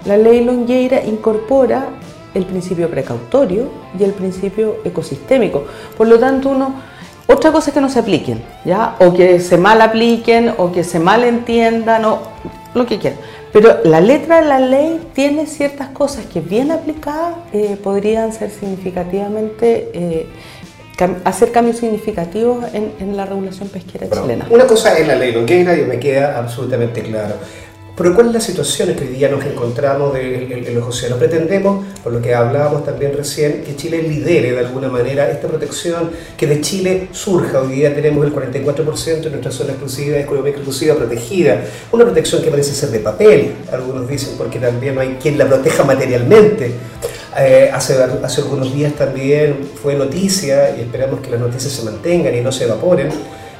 la 0.05 0.17
ley 0.17 0.45
Longueira 0.45 1.03
incorpora 1.05 1.89
el 2.35 2.45
principio 2.45 2.89
precautorio 2.91 3.69
y 3.99 4.05
el 4.05 4.13
principio 4.13 4.77
ecosistémico. 4.85 5.65
Por 5.97 6.07
lo 6.07 6.19
tanto, 6.19 6.51
uno, 6.51 6.75
otra 7.27 7.51
cosa 7.51 7.71
es 7.71 7.75
que 7.75 7.81
no 7.81 7.89
se 7.89 8.01
apliquen, 8.01 8.43
¿ya? 8.65 8.97
O 9.01 9.13
que 9.15 9.41
se 9.41 9.57
mal 9.57 9.81
apliquen, 9.81 10.53
o 10.59 10.71
que 10.71 10.85
se 10.85 11.01
mal 11.01 11.25
entiendan, 11.25 12.05
o 12.05 12.19
lo 12.75 12.87
que 12.87 12.99
quieran. 12.99 13.19
Pero 13.55 13.79
la 13.85 14.01
letra 14.01 14.41
de 14.41 14.49
la 14.49 14.59
ley 14.59 15.01
tiene 15.15 15.47
ciertas 15.47 15.91
cosas 15.91 16.27
que 16.27 16.41
bien 16.41 16.73
aplicadas 16.73 17.37
eh, 17.53 17.79
podrían 17.81 18.33
ser 18.33 18.51
significativamente, 18.51 19.91
eh, 19.95 20.27
hacer 21.23 21.53
cambios 21.53 21.77
significativos 21.77 22.65
en, 22.73 23.17
la 23.17 23.25
regulación 23.25 23.69
pesquera 23.69 24.11
chilena. 24.11 24.49
Una 24.51 24.67
cosa 24.67 24.99
es 24.99 25.07
la 25.07 25.15
ley 25.15 25.31
Longueira 25.31 25.77
y 25.77 25.85
me 25.85 26.01
queda 26.01 26.37
absolutamente 26.37 27.01
claro. 27.05 27.37
Pero 27.97 28.13
¿cuál 28.13 28.29
es 28.29 28.33
la 28.35 28.41
situación 28.41 28.93
que 28.95 29.05
hoy 29.05 29.11
día 29.11 29.29
nos 29.29 29.45
encontramos 29.45 30.17
en, 30.17 30.75
los 30.75 30.89
océanos? 30.89 31.17
Pretendemos, 31.17 31.87
por 32.03 32.13
lo 32.13 32.21
que 32.21 32.35
hablábamos 32.35 32.85
también 32.85 33.17
recién, 33.17 33.63
que 33.63 33.77
Chile 33.77 34.03
lidere 34.03 34.51
de 34.51 34.59
alguna 34.59 34.89
manera 34.89 35.31
esta 35.31 35.47
protección, 35.47 36.11
que 36.37 36.49
de 36.49 36.61
Chile 36.61 37.09
surja. 37.13 37.61
Hoy 37.61 37.75
día 37.75 37.95
tenemos 37.95 38.27
el 38.27 38.35
44% 38.35 39.21
de 39.21 39.31
nuestra 39.31 39.53
zona 39.53 39.71
exclusiva, 39.71 40.19
económica 40.19 40.57
exclusiva 40.57 40.97
protegida. 40.97 41.63
Una 41.93 42.05
protección 42.05 42.43
que 42.43 42.51
parece 42.51 42.75
ser 42.75 42.89
de 42.89 42.99
papel, 42.99 43.53
algunos 43.71 44.09
dicen, 44.09 44.35
porque 44.37 44.59
también 44.59 44.97
no 44.97 45.01
hay 45.01 45.17
quien 45.23 45.39
la 45.39 45.47
proteja 45.47 45.85
materialmente. 45.85 46.73
Eh, 47.39 47.71
hace, 47.73 47.95
hace 48.03 48.41
algunos 48.41 48.75
días 48.75 48.93
también 48.95 49.71
fue 49.81 49.95
noticia, 49.95 50.77
y 50.77 50.81
esperamos 50.81 51.21
que 51.21 51.31
las 51.31 51.39
noticias 51.39 51.73
se 51.73 51.85
mantengan 51.85 52.35
y 52.35 52.41
no 52.41 52.51
se 52.51 52.65
evaporen, 52.65 53.11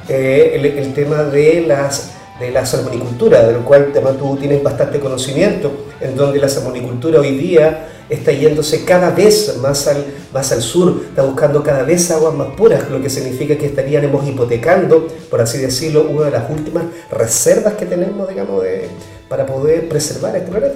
eh, 0.09 0.51
el, 0.55 0.65
el 0.65 0.93
tema 0.93 1.23
de 1.23 1.63
las 1.65 2.11
de 2.39 2.51
la 2.51 2.65
salmonicultura, 2.65 3.45
del 3.45 3.57
cual 3.57 3.91
tú 4.19 4.35
tienes 4.37 4.61
bastante 4.61 4.99
conocimiento, 4.99 5.71
en 6.01 6.15
donde 6.15 6.39
la 6.39 6.49
salmonicultura 6.49 7.19
hoy 7.19 7.31
día 7.37 7.87
está 8.09 8.31
yéndose 8.31 8.83
cada 8.83 9.09
vez 9.11 9.57
más 9.61 9.87
al, 9.87 10.05
más 10.33 10.51
al 10.51 10.61
sur, 10.61 11.01
está 11.07 11.23
buscando 11.23 11.63
cada 11.63 11.83
vez 11.83 12.11
aguas 12.11 12.33
más 12.35 12.49
puras, 12.55 12.89
lo 12.89 13.01
que 13.01 13.09
significa 13.09 13.57
que 13.57 13.65
estaríamos 13.65 14.27
hipotecando, 14.27 15.07
por 15.29 15.41
así 15.41 15.57
decirlo, 15.59 16.07
una 16.09 16.25
de 16.25 16.31
las 16.31 16.49
últimas 16.49 16.83
reservas 17.09 17.73
que 17.75 17.85
tenemos, 17.85 18.27
digamos, 18.27 18.61
de, 18.63 18.89
para 19.29 19.45
poder 19.45 19.87
preservar 19.87 20.35
este 20.35 20.51
planeta. 20.51 20.75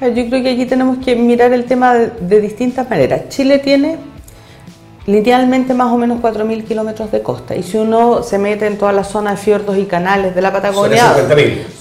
Yo 0.00 0.28
creo 0.28 0.42
que 0.42 0.50
aquí 0.50 0.66
tenemos 0.66 0.98
que 0.98 1.16
mirar 1.16 1.52
el 1.52 1.64
tema 1.64 1.94
de 1.94 2.40
distintas 2.40 2.88
maneras. 2.90 3.28
Chile 3.30 3.58
tiene 3.58 3.96
linealmente 5.06 5.74
más 5.74 5.92
o 5.92 5.98
menos 5.98 6.20
4.000 6.20 6.64
kilómetros 6.64 7.12
de 7.12 7.22
costa. 7.22 7.54
Y 7.54 7.62
si 7.62 7.76
uno 7.76 8.22
se 8.22 8.38
mete 8.38 8.66
en 8.66 8.78
toda 8.78 8.92
la 8.92 9.04
zona 9.04 9.32
de 9.32 9.36
fiordos 9.36 9.76
y 9.76 9.84
canales 9.84 10.34
de 10.34 10.42
la 10.42 10.52
Patagonia, 10.52 11.14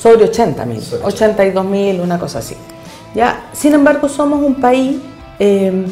sobre 0.01 0.31
80.000, 0.31 1.01
82.000, 1.01 2.01
una 2.01 2.19
cosa 2.19 2.39
así. 2.39 2.55
¿Ya? 3.15 3.45
Sin 3.53 3.73
embargo, 3.73 4.09
somos 4.09 4.41
un 4.41 4.55
país 4.55 4.97
eh, 5.39 5.85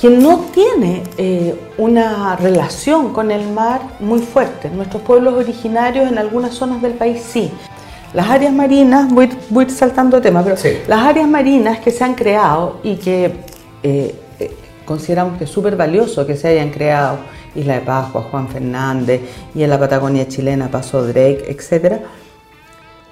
que 0.00 0.10
no 0.10 0.46
tiene 0.52 1.02
eh, 1.16 1.58
una 1.78 2.36
relación 2.36 3.12
con 3.12 3.30
el 3.30 3.48
mar 3.48 3.80
muy 4.00 4.18
fuerte. 4.18 4.68
Nuestros 4.68 5.02
pueblos 5.02 5.34
originarios 5.34 6.10
en 6.10 6.18
algunas 6.18 6.54
zonas 6.54 6.82
del 6.82 6.92
país 6.92 7.22
sí. 7.22 7.50
Las 8.12 8.28
áreas 8.28 8.52
marinas, 8.52 9.12
voy, 9.12 9.30
voy 9.50 9.68
saltando 9.70 10.20
tema, 10.20 10.42
pero 10.42 10.56
las 10.86 11.00
áreas 11.00 11.28
marinas 11.28 11.80
que 11.80 11.90
se 11.90 12.04
han 12.04 12.14
creado 12.14 12.78
y 12.82 12.96
que 12.96 13.32
eh, 13.82 14.14
consideramos 14.86 15.36
que 15.36 15.44
es 15.44 15.50
súper 15.50 15.76
valioso 15.76 16.26
que 16.26 16.36
se 16.36 16.48
hayan 16.48 16.70
creado 16.70 17.18
Isla 17.54 17.74
de 17.74 17.80
Pascua, 17.80 18.22
Juan 18.30 18.48
Fernández 18.48 19.20
y 19.54 19.62
en 19.62 19.70
la 19.70 19.78
Patagonia 19.78 20.26
chilena 20.28 20.70
Paso 20.70 21.06
Drake, 21.06 21.44
etc. 21.48 22.00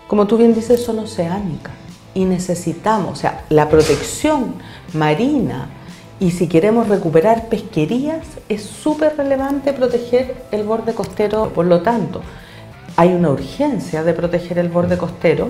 Como 0.06 0.26
tú 0.26 0.38
bien 0.38 0.54
dices, 0.54 0.82
son 0.82 1.00
oceánicas 1.00 1.74
y 2.14 2.24
necesitamos, 2.24 3.12
o 3.12 3.16
sea, 3.16 3.44
la 3.50 3.68
protección 3.68 4.54
marina 4.94 5.68
y 6.20 6.30
si 6.30 6.46
queremos 6.46 6.88
recuperar 6.88 7.48
pesquerías, 7.48 8.24
es 8.48 8.62
súper 8.62 9.16
relevante 9.16 9.72
proteger 9.72 10.44
el 10.52 10.62
borde 10.62 10.94
costero. 10.94 11.50
Por 11.52 11.66
lo 11.66 11.82
tanto, 11.82 12.22
hay 12.96 13.12
una 13.12 13.30
urgencia 13.30 14.04
de 14.04 14.14
proteger 14.14 14.58
el 14.58 14.68
borde 14.68 14.96
costero 14.96 15.48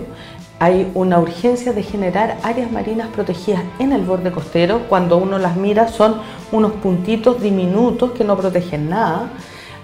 hay 0.59 0.91
una 0.95 1.19
urgencia 1.19 1.73
de 1.73 1.83
generar 1.83 2.39
áreas 2.43 2.71
marinas 2.71 3.09
protegidas 3.09 3.63
en 3.79 3.93
el 3.93 4.03
borde 4.03 4.31
costero. 4.31 4.83
Cuando 4.89 5.17
uno 5.19 5.39
las 5.39 5.57
mira 5.57 5.89
son 5.89 6.21
unos 6.53 6.73
puntitos 6.73 7.41
diminutos 7.43 8.13
que 8.13 8.25
no 8.25 8.37
protegen 8.37 8.89
nada. 8.89 9.31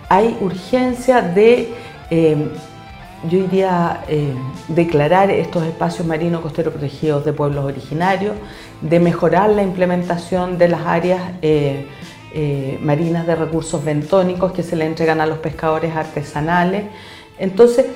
Hay 0.09 0.37
urgencia 0.41 1.23
de, 1.23 1.75
eh, 2.11 2.49
yo 3.29 3.39
diría, 3.39 4.05
eh, 4.09 4.33
declarar 4.69 5.31
estos 5.31 5.65
espacios 5.65 6.07
marinos 6.07 6.41
costeros 6.41 6.73
protegidos 6.73 7.25
de 7.25 7.33
pueblos 7.33 7.65
originarios, 7.65 8.37
de 8.81 9.01
mejorar 9.01 9.51
la 9.51 9.63
implementación 9.63 10.57
de 10.57 10.69
las 10.69 10.87
áreas 10.87 11.21
eh, 11.43 11.87
marinas 12.81 13.27
de 13.27 13.35
recursos 13.35 13.85
bentónicos 13.85 14.53
que 14.53 14.63
se 14.63 14.77
le 14.77 14.87
entregan 14.87 15.21
a 15.21 15.27
los 15.27 15.39
pescadores 15.39 15.95
artesanales. 15.97 16.85
Entonces, 17.39 17.87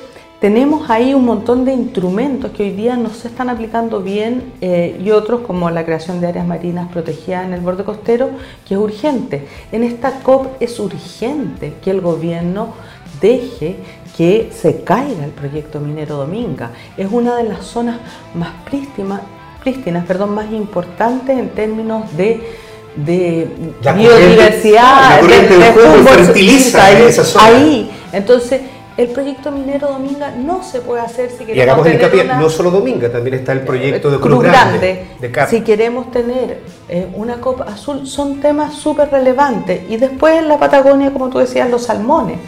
tenemos 0.40 0.90
ahí 0.90 1.14
un 1.14 1.24
montón 1.24 1.64
de 1.64 1.72
instrumentos 1.72 2.50
que 2.50 2.64
hoy 2.64 2.70
día 2.70 2.96
no 2.96 3.10
se 3.10 3.28
están 3.28 3.48
aplicando 3.48 4.00
bien 4.00 4.52
eh, 4.60 5.00
y 5.02 5.10
otros 5.10 5.40
como 5.40 5.70
la 5.70 5.84
creación 5.84 6.20
de 6.20 6.26
áreas 6.26 6.46
marinas 6.46 6.90
protegidas 6.92 7.46
en 7.46 7.54
el 7.54 7.60
borde 7.60 7.84
costero, 7.84 8.30
que 8.66 8.74
es 8.74 8.80
urgente. 8.80 9.46
En 9.72 9.84
esta 9.84 10.20
COP 10.20 10.60
es 10.60 10.78
urgente 10.78 11.74
que 11.82 11.90
el 11.90 12.00
gobierno 12.00 12.74
deje 13.20 13.76
que 14.16 14.50
se 14.52 14.82
caiga 14.82 15.24
el 15.24 15.30
proyecto 15.30 15.80
minero 15.80 16.16
Dominga. 16.16 16.70
Es 16.96 17.08
una 17.10 17.36
de 17.36 17.44
las 17.44 17.64
zonas 17.64 17.98
más 18.34 18.50
prístinas, 18.64 19.22
prístinas 19.62 20.04
perdón, 20.04 20.34
más 20.34 20.52
importantes 20.52 21.38
en 21.38 21.48
términos 21.50 22.14
de 22.16 22.64
de 22.96 23.48
biodiversidad, 23.96 25.20
de, 25.22 25.26
de, 25.26 27.08
esa 27.08 27.24
zona. 27.24 27.46
ahí. 27.46 27.90
Entonces, 28.12 28.60
el 28.96 29.08
proyecto 29.08 29.50
minero 29.50 29.88
Dominga 29.88 30.30
no 30.30 30.62
se 30.62 30.80
puede 30.80 31.02
hacer 31.02 31.30
si 31.30 31.38
queremos. 31.38 31.56
Y 31.56 31.60
hagamos 31.60 31.86
el 31.86 31.94
hincapié, 31.94 32.24
no 32.24 32.48
solo 32.48 32.70
Dominga, 32.70 33.10
también 33.10 33.34
está 33.34 33.52
el 33.52 33.60
proyecto 33.60 34.10
de 34.10 34.18
Cruz, 34.18 34.42
Grande. 34.44 35.06
si 35.48 35.62
queremos 35.62 36.10
tener 36.10 36.60
eh, 36.88 37.08
una 37.14 37.40
copa 37.40 37.64
azul, 37.64 38.06
son 38.06 38.40
temas 38.40 38.74
súper 38.74 39.10
relevantes. 39.10 39.82
Y 39.88 39.96
después 39.96 40.38
en 40.38 40.48
la 40.48 40.58
Patagonia, 40.58 41.12
como 41.12 41.28
tú 41.28 41.38
decías, 41.38 41.68
los 41.70 41.84
salmones. 41.84 42.38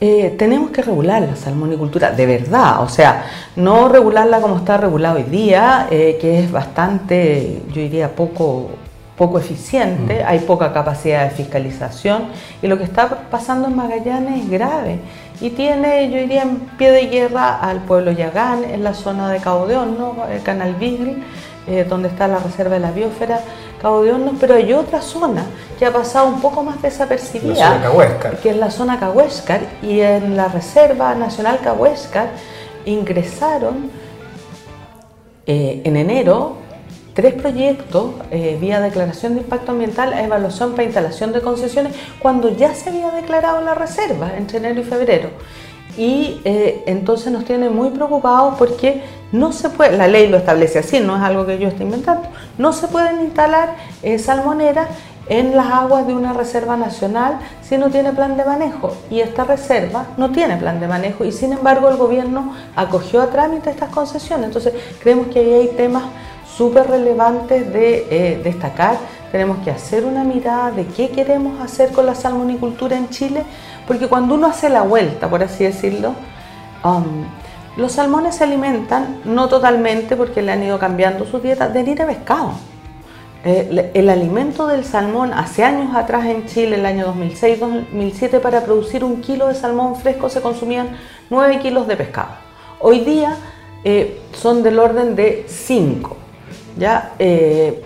Eh, 0.00 0.34
tenemos 0.36 0.72
que 0.72 0.82
regular 0.82 1.22
la 1.22 1.36
salmonicultura 1.36 2.10
de 2.10 2.26
verdad, 2.26 2.82
o 2.82 2.88
sea, 2.88 3.24
no 3.54 3.88
regularla 3.88 4.40
como 4.40 4.56
está 4.56 4.76
regulada 4.76 5.14
hoy 5.14 5.22
día, 5.22 5.86
eh, 5.92 6.18
que 6.20 6.40
es 6.40 6.50
bastante, 6.50 7.62
yo 7.68 7.82
diría, 7.82 8.08
poco 8.08 8.70
poco 9.16 9.38
eficiente, 9.38 10.22
mm. 10.22 10.26
hay 10.26 10.38
poca 10.40 10.72
capacidad 10.72 11.24
de 11.24 11.30
fiscalización 11.30 12.28
y 12.62 12.66
lo 12.66 12.78
que 12.78 12.84
está 12.84 13.08
pasando 13.30 13.68
en 13.68 13.76
Magallanes 13.76 14.44
es 14.44 14.50
grave 14.50 14.98
y 15.40 15.50
tiene, 15.50 16.10
yo 16.10 16.18
diría, 16.18 16.42
en 16.42 16.58
pie 16.78 16.92
de 16.92 17.06
guerra 17.06 17.58
al 17.58 17.80
pueblo 17.80 18.12
Yagán, 18.12 18.64
en 18.64 18.84
la 18.84 18.94
zona 18.94 19.30
de 19.30 19.40
Cabo 19.40 19.66
de 19.66 19.76
Hornos, 19.76 20.16
el 20.30 20.42
Canal 20.42 20.76
Beagle, 20.76 21.16
eh, 21.66 21.84
donde 21.88 22.08
está 22.08 22.28
la 22.28 22.38
reserva 22.38 22.74
de 22.74 22.80
la 22.80 22.92
biosfera 22.92 23.40
Hornos, 23.82 24.34
pero 24.38 24.54
hay 24.54 24.72
otra 24.72 25.00
zona 25.00 25.44
que 25.78 25.84
ha 25.84 25.92
pasado 25.92 26.28
un 26.28 26.40
poco 26.40 26.62
más 26.62 26.80
desapercibida, 26.80 27.80
que 28.40 28.50
es 28.50 28.56
la 28.56 28.70
zona 28.70 29.00
Cahuéscar, 29.00 29.60
y 29.82 30.00
en 30.00 30.36
la 30.36 30.46
Reserva 30.46 31.14
Nacional 31.16 31.58
Cahuéscar 31.62 32.28
ingresaron 32.86 33.90
eh, 35.46 35.82
en 35.84 35.96
enero 35.96 36.61
tres 37.14 37.34
proyectos 37.34 38.14
eh, 38.30 38.56
vía 38.60 38.80
declaración 38.80 39.34
de 39.34 39.40
impacto 39.40 39.72
ambiental 39.72 40.12
a 40.12 40.22
evaluación 40.22 40.72
para 40.72 40.84
instalación 40.84 41.32
de 41.32 41.40
concesiones 41.40 41.94
cuando 42.20 42.48
ya 42.48 42.74
se 42.74 42.90
había 42.90 43.10
declarado 43.10 43.60
la 43.60 43.74
reserva 43.74 44.36
entre 44.36 44.58
enero 44.58 44.80
y 44.80 44.84
febrero. 44.84 45.30
Y 45.96 46.40
eh, 46.44 46.84
entonces 46.86 47.30
nos 47.30 47.44
tiene 47.44 47.68
muy 47.68 47.90
preocupados 47.90 48.54
porque 48.58 49.02
no 49.30 49.52
se 49.52 49.68
puede, 49.68 49.96
la 49.96 50.08
ley 50.08 50.28
lo 50.28 50.38
establece 50.38 50.78
así, 50.78 51.00
no 51.00 51.16
es 51.16 51.22
algo 51.22 51.44
que 51.44 51.58
yo 51.58 51.68
esté 51.68 51.82
inventando, 51.82 52.28
no 52.56 52.72
se 52.72 52.88
pueden 52.88 53.20
instalar 53.20 53.76
eh, 54.02 54.18
salmoneras 54.18 54.88
en 55.28 55.56
las 55.56 55.66
aguas 55.66 56.06
de 56.06 56.14
una 56.14 56.32
reserva 56.32 56.76
nacional 56.76 57.38
si 57.62 57.78
no 57.78 57.90
tiene 57.90 58.12
plan 58.12 58.36
de 58.36 58.44
manejo? 58.44 58.94
Y 59.10 59.20
esta 59.20 59.44
reserva 59.44 60.06
no 60.16 60.30
tiene 60.30 60.56
plan 60.56 60.80
de 60.80 60.88
manejo 60.88 61.24
y 61.24 61.32
sin 61.32 61.52
embargo 61.52 61.88
el 61.88 61.96
gobierno 61.96 62.54
acogió 62.74 63.22
a 63.22 63.28
trámite 63.28 63.70
estas 63.70 63.90
concesiones. 63.90 64.46
Entonces 64.46 64.74
creemos 65.00 65.28
que 65.28 65.40
ahí 65.40 65.52
hay 65.52 65.68
temas 65.68 66.04
súper 66.56 66.88
relevantes 66.88 67.72
de 67.72 68.06
eh, 68.10 68.40
destacar. 68.42 68.96
Tenemos 69.30 69.58
que 69.58 69.70
hacer 69.70 70.04
una 70.04 70.24
mirada 70.24 70.70
de 70.70 70.86
qué 70.86 71.10
queremos 71.10 71.60
hacer 71.60 71.92
con 71.92 72.06
la 72.06 72.14
salmonicultura 72.14 72.96
en 72.96 73.08
Chile, 73.08 73.42
porque 73.86 74.08
cuando 74.08 74.34
uno 74.34 74.46
hace 74.46 74.68
la 74.68 74.82
vuelta, 74.82 75.28
por 75.28 75.42
así 75.42 75.64
decirlo, 75.64 76.14
um, 76.84 77.24
los 77.76 77.92
salmones 77.92 78.36
se 78.36 78.44
alimentan, 78.44 79.20
no 79.24 79.48
totalmente 79.48 80.16
porque 80.16 80.42
le 80.42 80.52
han 80.52 80.62
ido 80.62 80.78
cambiando 80.78 81.24
su 81.24 81.38
dieta, 81.38 81.68
de 81.68 81.80
harina 81.80 82.04
de 82.04 82.14
pescado. 82.14 82.52
Eh, 83.44 83.90
el 83.94 84.08
alimento 84.08 84.68
del 84.68 84.84
salmón 84.84 85.32
hace 85.32 85.64
años 85.64 85.96
atrás 85.96 86.26
en 86.26 86.46
Chile, 86.46 86.76
el 86.76 86.86
año 86.86 87.12
2006-2007, 87.14 88.40
para 88.40 88.62
producir 88.62 89.02
un 89.02 89.20
kilo 89.20 89.48
de 89.48 89.54
salmón 89.54 89.96
fresco 89.96 90.28
se 90.28 90.42
consumían 90.42 90.90
9 91.30 91.58
kilos 91.60 91.88
de 91.88 91.96
pescado. 91.96 92.34
Hoy 92.78 93.00
día 93.00 93.36
eh, 93.84 94.20
son 94.32 94.62
del 94.62 94.78
orden 94.78 95.16
de 95.16 95.44
5. 95.48 96.21
¿Ya? 96.76 97.12
Eh, 97.18 97.82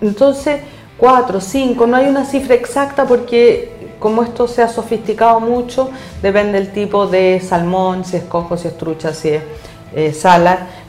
entonces, 0.00 0.60
4, 0.98 1.40
5, 1.40 1.86
no 1.86 1.96
hay 1.96 2.06
una 2.06 2.24
cifra 2.24 2.54
exacta 2.54 3.04
porque 3.04 3.72
como 3.98 4.22
esto 4.22 4.46
se 4.46 4.62
ha 4.62 4.68
sofisticado 4.68 5.40
mucho, 5.40 5.90
depende 6.22 6.60
del 6.60 6.72
tipo 6.72 7.06
de 7.06 7.40
salmón, 7.40 8.04
si 8.04 8.16
es 8.16 8.24
cojo, 8.24 8.56
si 8.56 8.68
es 8.68 8.76
trucha, 8.78 9.12
si 9.12 9.30
es 9.30 9.42
eh, 9.94 10.14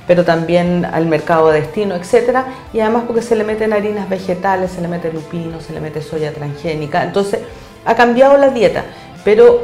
pero 0.06 0.24
también 0.24 0.86
al 0.86 1.06
mercado 1.06 1.50
de 1.50 1.62
destino, 1.62 1.96
etc. 1.96 2.40
Y 2.74 2.80
además 2.80 3.04
porque 3.06 3.22
se 3.22 3.36
le 3.36 3.44
meten 3.44 3.74
harinas 3.74 4.08
vegetales, 4.10 4.72
se 4.72 4.82
le 4.82 4.88
mete 4.88 5.12
lupino, 5.12 5.60
se 5.60 5.74
le 5.74 5.82
mete 5.82 6.02
soya 6.02 6.34
transgénica. 6.34 7.04
Entonces, 7.04 7.42
ha 7.86 7.96
cambiado 7.96 8.38
la 8.38 8.50
dieta, 8.50 8.86
pero 9.24 9.62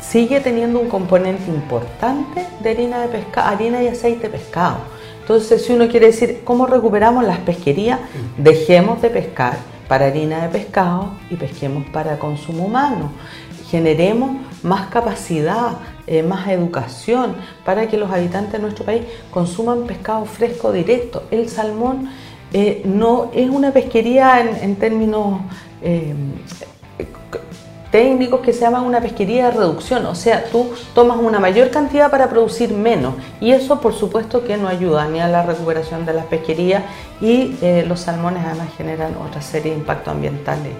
sigue 0.00 0.40
teniendo 0.40 0.80
un 0.80 0.88
componente 0.88 1.50
importante 1.50 2.46
de 2.60 2.70
harina, 2.70 3.00
de 3.00 3.08
pesca, 3.08 3.48
harina 3.48 3.82
y 3.82 3.88
aceite 3.88 4.28
de 4.28 4.38
pescado. 4.38 4.78
Entonces, 5.28 5.62
si 5.66 5.74
uno 5.74 5.88
quiere 5.88 6.06
decir, 6.06 6.40
¿cómo 6.42 6.64
recuperamos 6.64 7.22
las 7.22 7.36
pesquerías? 7.40 8.00
Dejemos 8.38 9.02
de 9.02 9.10
pescar 9.10 9.58
para 9.86 10.06
harina 10.06 10.40
de 10.40 10.48
pescado 10.48 11.10
y 11.28 11.36
pesquemos 11.36 11.84
para 11.90 12.18
consumo 12.18 12.64
humano. 12.64 13.12
Generemos 13.70 14.38
más 14.62 14.86
capacidad, 14.86 15.80
eh, 16.06 16.22
más 16.22 16.48
educación 16.48 17.36
para 17.62 17.88
que 17.88 17.98
los 17.98 18.10
habitantes 18.10 18.52
de 18.52 18.58
nuestro 18.60 18.86
país 18.86 19.02
consuman 19.30 19.82
pescado 19.82 20.24
fresco 20.24 20.72
directo. 20.72 21.24
El 21.30 21.50
salmón 21.50 22.08
eh, 22.54 22.80
no 22.86 23.30
es 23.34 23.50
una 23.50 23.70
pesquería 23.70 24.40
en, 24.40 24.76
términos 24.76 25.42
eh, 25.82 26.14
técnicos 27.90 28.40
que 28.40 28.52
se 28.52 28.60
llaman 28.60 28.84
una 28.84 29.00
pesquería 29.00 29.46
de 29.46 29.52
reducción, 29.52 30.04
o 30.06 30.14
sea, 30.14 30.44
tú 30.50 30.70
tomas 30.94 31.18
una 31.18 31.40
mayor 31.40 31.70
cantidad 31.70 32.10
para 32.10 32.28
producir 32.28 32.72
menos 32.72 33.14
y 33.40 33.52
eso 33.52 33.80
por 33.80 33.94
supuesto 33.94 34.44
que 34.44 34.56
no 34.56 34.68
ayuda 34.68 35.08
ni 35.08 35.20
a 35.20 35.28
la 35.28 35.42
recuperación 35.42 36.04
de 36.04 36.12
las 36.12 36.26
pesquerías 36.26 36.82
y 37.20 37.56
eh, 37.62 37.84
los 37.88 38.00
salmones 38.00 38.44
además 38.44 38.68
generan 38.76 39.16
otra 39.16 39.42
serie 39.42 39.72
de 39.72 39.78
impactos 39.78 40.14
ambientales 40.14 40.72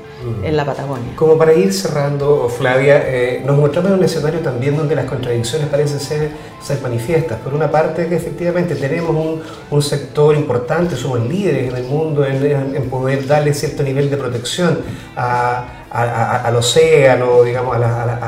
en 0.43 0.57
la 0.57 0.65
Patagonia. 0.65 1.13
Como 1.17 1.37
para 1.37 1.53
ir 1.55 1.73
cerrando, 1.73 2.49
Flavia, 2.49 3.03
eh, 3.07 3.43
nos 3.45 3.57
encontramos 3.57 3.91
en 3.91 3.99
un 3.99 4.05
escenario 4.05 4.41
también 4.41 4.77
donde 4.77 4.95
las 4.95 5.07
contradicciones 5.07 5.69
parecen 5.69 6.01
ser, 6.01 6.31
ser 6.63 6.81
manifiestas. 6.81 7.41
Por 7.41 7.55
una 7.55 7.71
parte, 7.71 8.09
que 8.09 8.17
efectivamente 8.17 8.77
tenemos 8.77 9.11
un, 9.11 9.43
un 9.71 9.83
sector 9.83 10.37
importante, 10.37 10.97
somos 10.97 11.21
líderes 11.21 11.71
en 11.71 11.77
el 11.77 11.85
mundo 11.85 12.25
en, 12.25 12.77
en 12.77 12.91
poder 12.91 13.27
darle 13.27 13.55
cierto 13.55 13.83
nivel 13.83 14.11
de 14.11 14.17
protección 14.17 14.79
a 15.17 15.78
al 15.91 16.57
océano, 16.57 17.43
digamos, 17.43 17.75
a, 17.77 17.79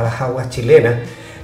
las 0.02 0.20
aguas 0.20 0.50
chilenas. 0.50 0.96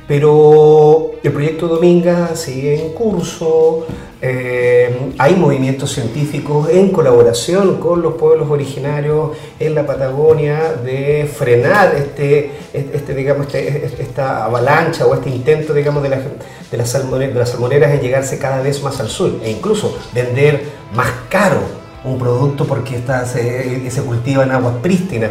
Pero 0.07 1.13
el 1.23 1.33
proyecto 1.33 1.67
Dominga 1.67 2.37
sigue 2.37 2.81
en 2.81 2.93
curso, 2.93 3.87
eh, 4.23 5.13
hay 5.19 5.35
movimientos 5.35 5.93
científicos 5.93 6.69
en 6.71 6.91
colaboración 6.91 7.79
con 7.79 8.03
los 8.03 8.15
pueblos 8.15 8.49
originarios 8.49 9.33
en 9.59 9.75
la 9.75 9.85
Patagonia 9.85 10.75
de 10.83 11.29
frenar 11.33 11.95
este, 11.97 12.53
este, 12.73 13.15
digamos, 13.15 13.53
este, 13.53 14.03
esta 14.03 14.45
avalancha 14.45 15.07
o 15.07 15.15
este 15.15 15.29
intento 15.29 15.75
digamos, 15.75 16.03
de, 16.05 16.09
las 16.09 16.89
salmoneras, 16.89 17.35
de 17.35 17.41
las 17.41 17.51
salmoneras 17.51 17.93
en 17.93 18.01
llegarse 18.01 18.39
cada 18.39 18.63
vez 18.63 18.83
más 18.83 19.01
al 19.01 19.09
sur 19.09 19.41
e 19.43 19.51
incluso 19.51 19.99
vender 20.15 20.63
más 20.95 21.11
caro 21.29 21.61
un 22.05 22.17
producto 22.19 22.65
porque 22.65 22.97
está, 22.97 23.27
se 23.27 24.03
cultiva 24.07 24.45
en 24.45 24.53
aguas 24.53 24.77
prístinas. 24.81 25.31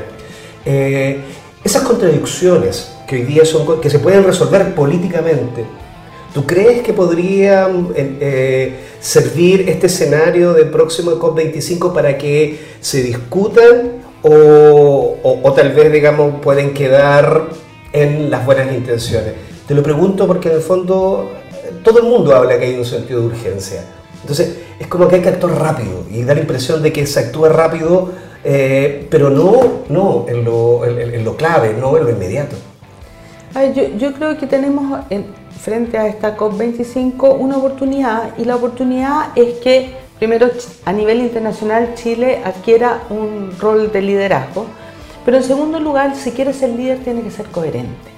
Eh, 0.66 1.20
esas 1.64 1.84
contradicciones 1.84 2.92
que 3.08 3.18
hoy 3.18 3.22
día 3.24 3.46
son, 3.46 3.80
que 3.80 3.90
se 3.90 4.00
pueden 4.00 4.24
resolver 4.24 4.74
políticamente, 4.74 5.66
¿tú 6.34 6.46
crees 6.46 6.82
que 6.82 6.94
podrían 6.94 7.90
eh, 7.96 8.18
eh, 8.20 8.80
servir 9.00 9.70
este 9.70 9.88
escenario 9.88 10.54
del 10.54 10.70
próximo 10.70 11.12
COP25 11.14 11.94
para 11.94 12.18
que 12.18 12.60
se 12.80 13.04
discutan 13.04 14.04
o, 14.24 15.18
o, 15.22 15.54
tal 15.54 15.72
vez, 15.74 15.92
digamos, 15.92 16.42
pueden 16.42 16.74
quedar 16.74 17.48
en 17.94 18.32
las 18.32 18.46
buenas 18.46 18.74
intenciones? 18.74 19.34
Te 19.68 19.76
lo 19.76 19.84
pregunto 19.84 20.26
porque 20.26 20.50
en 20.50 20.56
el 20.56 20.62
fondo 20.62 21.32
todo 21.84 22.00
el 22.00 22.06
mundo 22.06 22.36
habla 22.36 22.58
que 22.58 22.66
hay 22.66 22.76
un 22.76 22.86
sentido 22.86 23.22
de 23.22 23.28
urgencia. 23.28 23.84
Entonces, 24.22 24.56
es 24.80 24.88
como 24.88 25.08
que 25.08 25.18
hay 25.18 25.22
que 25.22 25.30
actuar 25.30 25.60
rápido 25.60 26.04
y 26.12 26.24
da 26.24 26.34
la 26.34 26.42
impresión 26.42 26.82
de 26.82 26.92
que 26.92 27.06
se 27.06 27.20
actúa 27.20 27.50
rápido 27.50 28.12
eh, 28.48 29.08
pero 29.10 29.32
no, 29.32 29.82
no 29.90 30.26
en, 30.28 30.46
lo, 30.46 30.86
en, 30.86 31.26
lo, 31.26 31.36
clave, 31.36 31.74
no 31.74 31.98
en 31.98 32.04
lo 32.04 32.10
inmediato. 32.12 32.56
yo, 33.74 33.88
yo, 33.98 34.14
creo 34.14 34.38
que 34.38 34.46
tenemos 34.46 35.00
frente 35.60 35.98
a 35.98 36.06
esta 36.06 36.38
COP25 36.38 37.38
una 37.40 37.58
oportunidad 37.58 38.38
y 38.38 38.46
la 38.46 38.56
oportunidad 38.56 39.30
es 39.36 39.56
que 39.56 39.96
primero 40.20 40.50
a 40.86 40.94
nivel 40.94 41.22
internacional 41.22 41.96
Chile 41.96 42.42
adquiera 42.46 43.02
un 43.10 43.52
rol 43.60 43.92
de 43.92 44.04
liderazgo, 44.04 44.68
pero 45.26 45.38
en 45.38 45.44
segundo 45.44 45.80
lugar, 45.80 46.16
si 46.16 46.32
quiere 46.32 46.54
ser 46.54 46.70
líder 46.70 47.00
tiene 47.00 47.24
que 47.24 47.32
ser 47.32 47.48
coherente. 47.48 48.12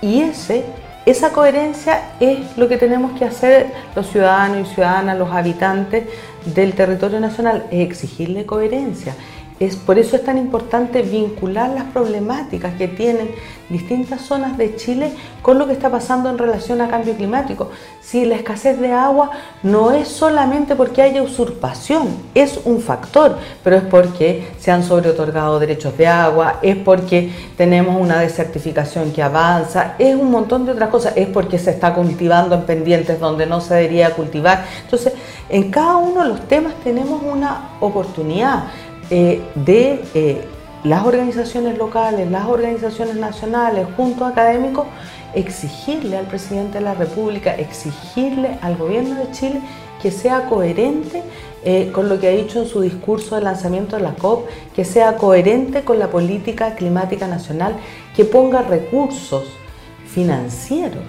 Y 0.00 0.22
ese 0.22 0.64
esa 1.06 1.32
coherencia 1.32 2.02
es 2.18 2.56
lo 2.58 2.68
que 2.68 2.76
tenemos 2.76 3.16
que 3.16 3.24
hacer 3.24 3.72
los 3.94 4.08
ciudadanos 4.10 4.68
y 4.68 4.74
ciudadanas, 4.74 5.16
los 5.16 5.30
habitantes 5.30 6.08
del 6.44 6.74
territorio 6.74 7.20
nacional, 7.20 7.66
es 7.70 7.86
exigirle 7.86 8.44
coherencia. 8.44 9.14
Es, 9.58 9.76
por 9.76 9.98
eso 9.98 10.16
es 10.16 10.24
tan 10.24 10.36
importante 10.36 11.00
vincular 11.00 11.70
las 11.70 11.84
problemáticas 11.84 12.74
que 12.74 12.88
tienen 12.88 13.30
distintas 13.68 14.20
zonas 14.20 14.56
de 14.58 14.76
Chile 14.76 15.12
con 15.42 15.58
lo 15.58 15.66
que 15.66 15.72
está 15.72 15.90
pasando 15.90 16.28
en 16.28 16.38
relación 16.38 16.80
a 16.80 16.88
cambio 16.88 17.14
climático. 17.14 17.70
Si 18.00 18.24
la 18.24 18.36
escasez 18.36 18.78
de 18.78 18.92
agua 18.92 19.30
no 19.62 19.92
es 19.92 20.08
solamente 20.08 20.76
porque 20.76 21.02
haya 21.02 21.22
usurpación, 21.22 22.08
es 22.34 22.60
un 22.64 22.80
factor, 22.80 23.38
pero 23.64 23.76
es 23.76 23.82
porque 23.84 24.46
se 24.58 24.70
han 24.70 24.84
sobreotorgado 24.84 25.58
derechos 25.58 25.96
de 25.96 26.06
agua, 26.06 26.60
es 26.62 26.76
porque 26.76 27.32
tenemos 27.56 28.00
una 28.00 28.20
desertificación 28.20 29.12
que 29.12 29.22
avanza, 29.22 29.94
es 29.98 30.14
un 30.14 30.30
montón 30.30 30.66
de 30.66 30.72
otras 30.72 30.90
cosas, 30.90 31.14
es 31.16 31.28
porque 31.28 31.58
se 31.58 31.70
está 31.70 31.94
cultivando 31.94 32.54
en 32.54 32.62
pendientes 32.62 33.18
donde 33.18 33.46
no 33.46 33.60
se 33.60 33.74
debería 33.74 34.10
cultivar. 34.10 34.64
Entonces, 34.84 35.14
en 35.48 35.70
cada 35.70 35.96
uno 35.96 36.22
de 36.22 36.28
los 36.28 36.46
temas 36.46 36.74
tenemos 36.84 37.22
una 37.22 37.70
oportunidad 37.80 38.64
eh, 39.08 39.40
de 39.54 40.04
eh, 40.14 40.44
las 40.82 41.06
organizaciones 41.06 41.78
locales, 41.78 42.28
las 42.28 42.46
organizaciones 42.46 43.14
nacionales, 43.14 43.86
junto 43.96 44.24
a 44.24 44.30
académicos, 44.30 44.86
exigirle 45.32 46.16
al 46.16 46.26
presidente 46.26 46.78
de 46.78 46.84
la 46.84 46.94
República, 46.94 47.54
exigirle 47.54 48.58
al 48.62 48.76
gobierno 48.76 49.14
de 49.14 49.30
Chile 49.30 49.60
que 50.02 50.10
sea 50.10 50.46
coherente 50.48 51.22
eh, 51.64 51.90
con 51.92 52.08
lo 52.08 52.18
que 52.18 52.28
ha 52.28 52.30
dicho 52.30 52.60
en 52.60 52.68
su 52.68 52.80
discurso 52.80 53.36
de 53.36 53.42
lanzamiento 53.42 53.96
de 53.96 54.02
la 54.02 54.14
COP, 54.14 54.48
que 54.74 54.84
sea 54.84 55.16
coherente 55.16 55.82
con 55.82 56.00
la 56.00 56.08
política 56.08 56.74
climática 56.74 57.28
nacional, 57.28 57.76
que 58.14 58.24
ponga 58.24 58.62
recursos 58.62 59.44
financieros 60.06 61.04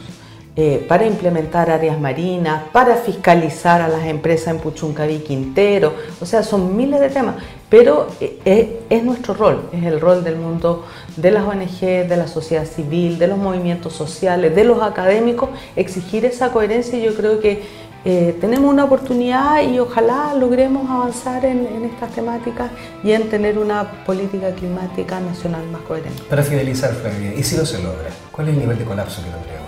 para 0.87 1.05
implementar 1.05 1.69
áreas 1.69 1.99
marinas, 1.99 2.63
para 2.71 2.95
fiscalizar 2.95 3.79
a 3.79 3.87
las 3.87 4.05
empresas 4.05 4.55
en 4.55 4.59
Puchuncaví 4.59 5.19
Quintero, 5.19 5.93
o 6.19 6.25
sea, 6.25 6.41
son 6.41 6.75
miles 6.75 6.99
de 6.99 7.09
temas, 7.11 7.35
pero 7.69 8.07
eh, 8.21 8.81
es, 8.89 9.03
nuestro 9.03 9.33
rol, 9.33 9.69
es 9.73 9.83
el 9.83 9.99
rol 9.99 10.23
del 10.23 10.37
mundo 10.37 10.85
de 11.17 11.31
las 11.31 11.43
ONG, 11.43 12.07
de 12.07 12.17
la 12.17 12.27
sociedad 12.27 12.65
civil, 12.65 13.19
de 13.19 13.27
los 13.27 13.37
movimientos 13.37 13.93
sociales, 13.93 14.55
de 14.55 14.63
los 14.63 14.81
académicos, 14.81 15.49
exigir 15.75 16.25
esa 16.25 16.51
coherencia 16.51 16.97
y 16.97 17.03
yo 17.03 17.15
creo 17.15 17.39
que 17.39 17.63
eh, 18.05 18.37
tenemos 18.39 18.71
una 18.71 18.85
oportunidad 18.85 19.61
y 19.63 19.79
ojalá 19.79 20.33
logremos 20.33 20.89
avanzar 20.89 21.43
en, 21.43 21.65
en, 21.67 21.83
estas 21.83 22.11
temáticas 22.13 22.71
y 23.03 23.11
en 23.11 23.29
tener 23.29 23.57
una 23.57 24.05
política 24.05 24.51
climática 24.51 25.19
nacional 25.19 25.65
más 25.69 25.81
coherente. 25.81 26.23
Para 26.29 26.43
finalizar, 26.43 26.93
Flavia, 26.93 27.33
¿y 27.35 27.43
si 27.43 27.57
no 27.57 27.65
se 27.65 27.83
logra? 27.83 28.09
¿Cuál 28.31 28.47
es 28.47 28.53
el 28.53 28.61
nivel 28.61 28.77
de 28.77 28.85
colapso 28.85 29.21
que 29.23 29.29
tendremos? 29.29 29.67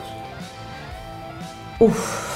Uf, 1.79 2.29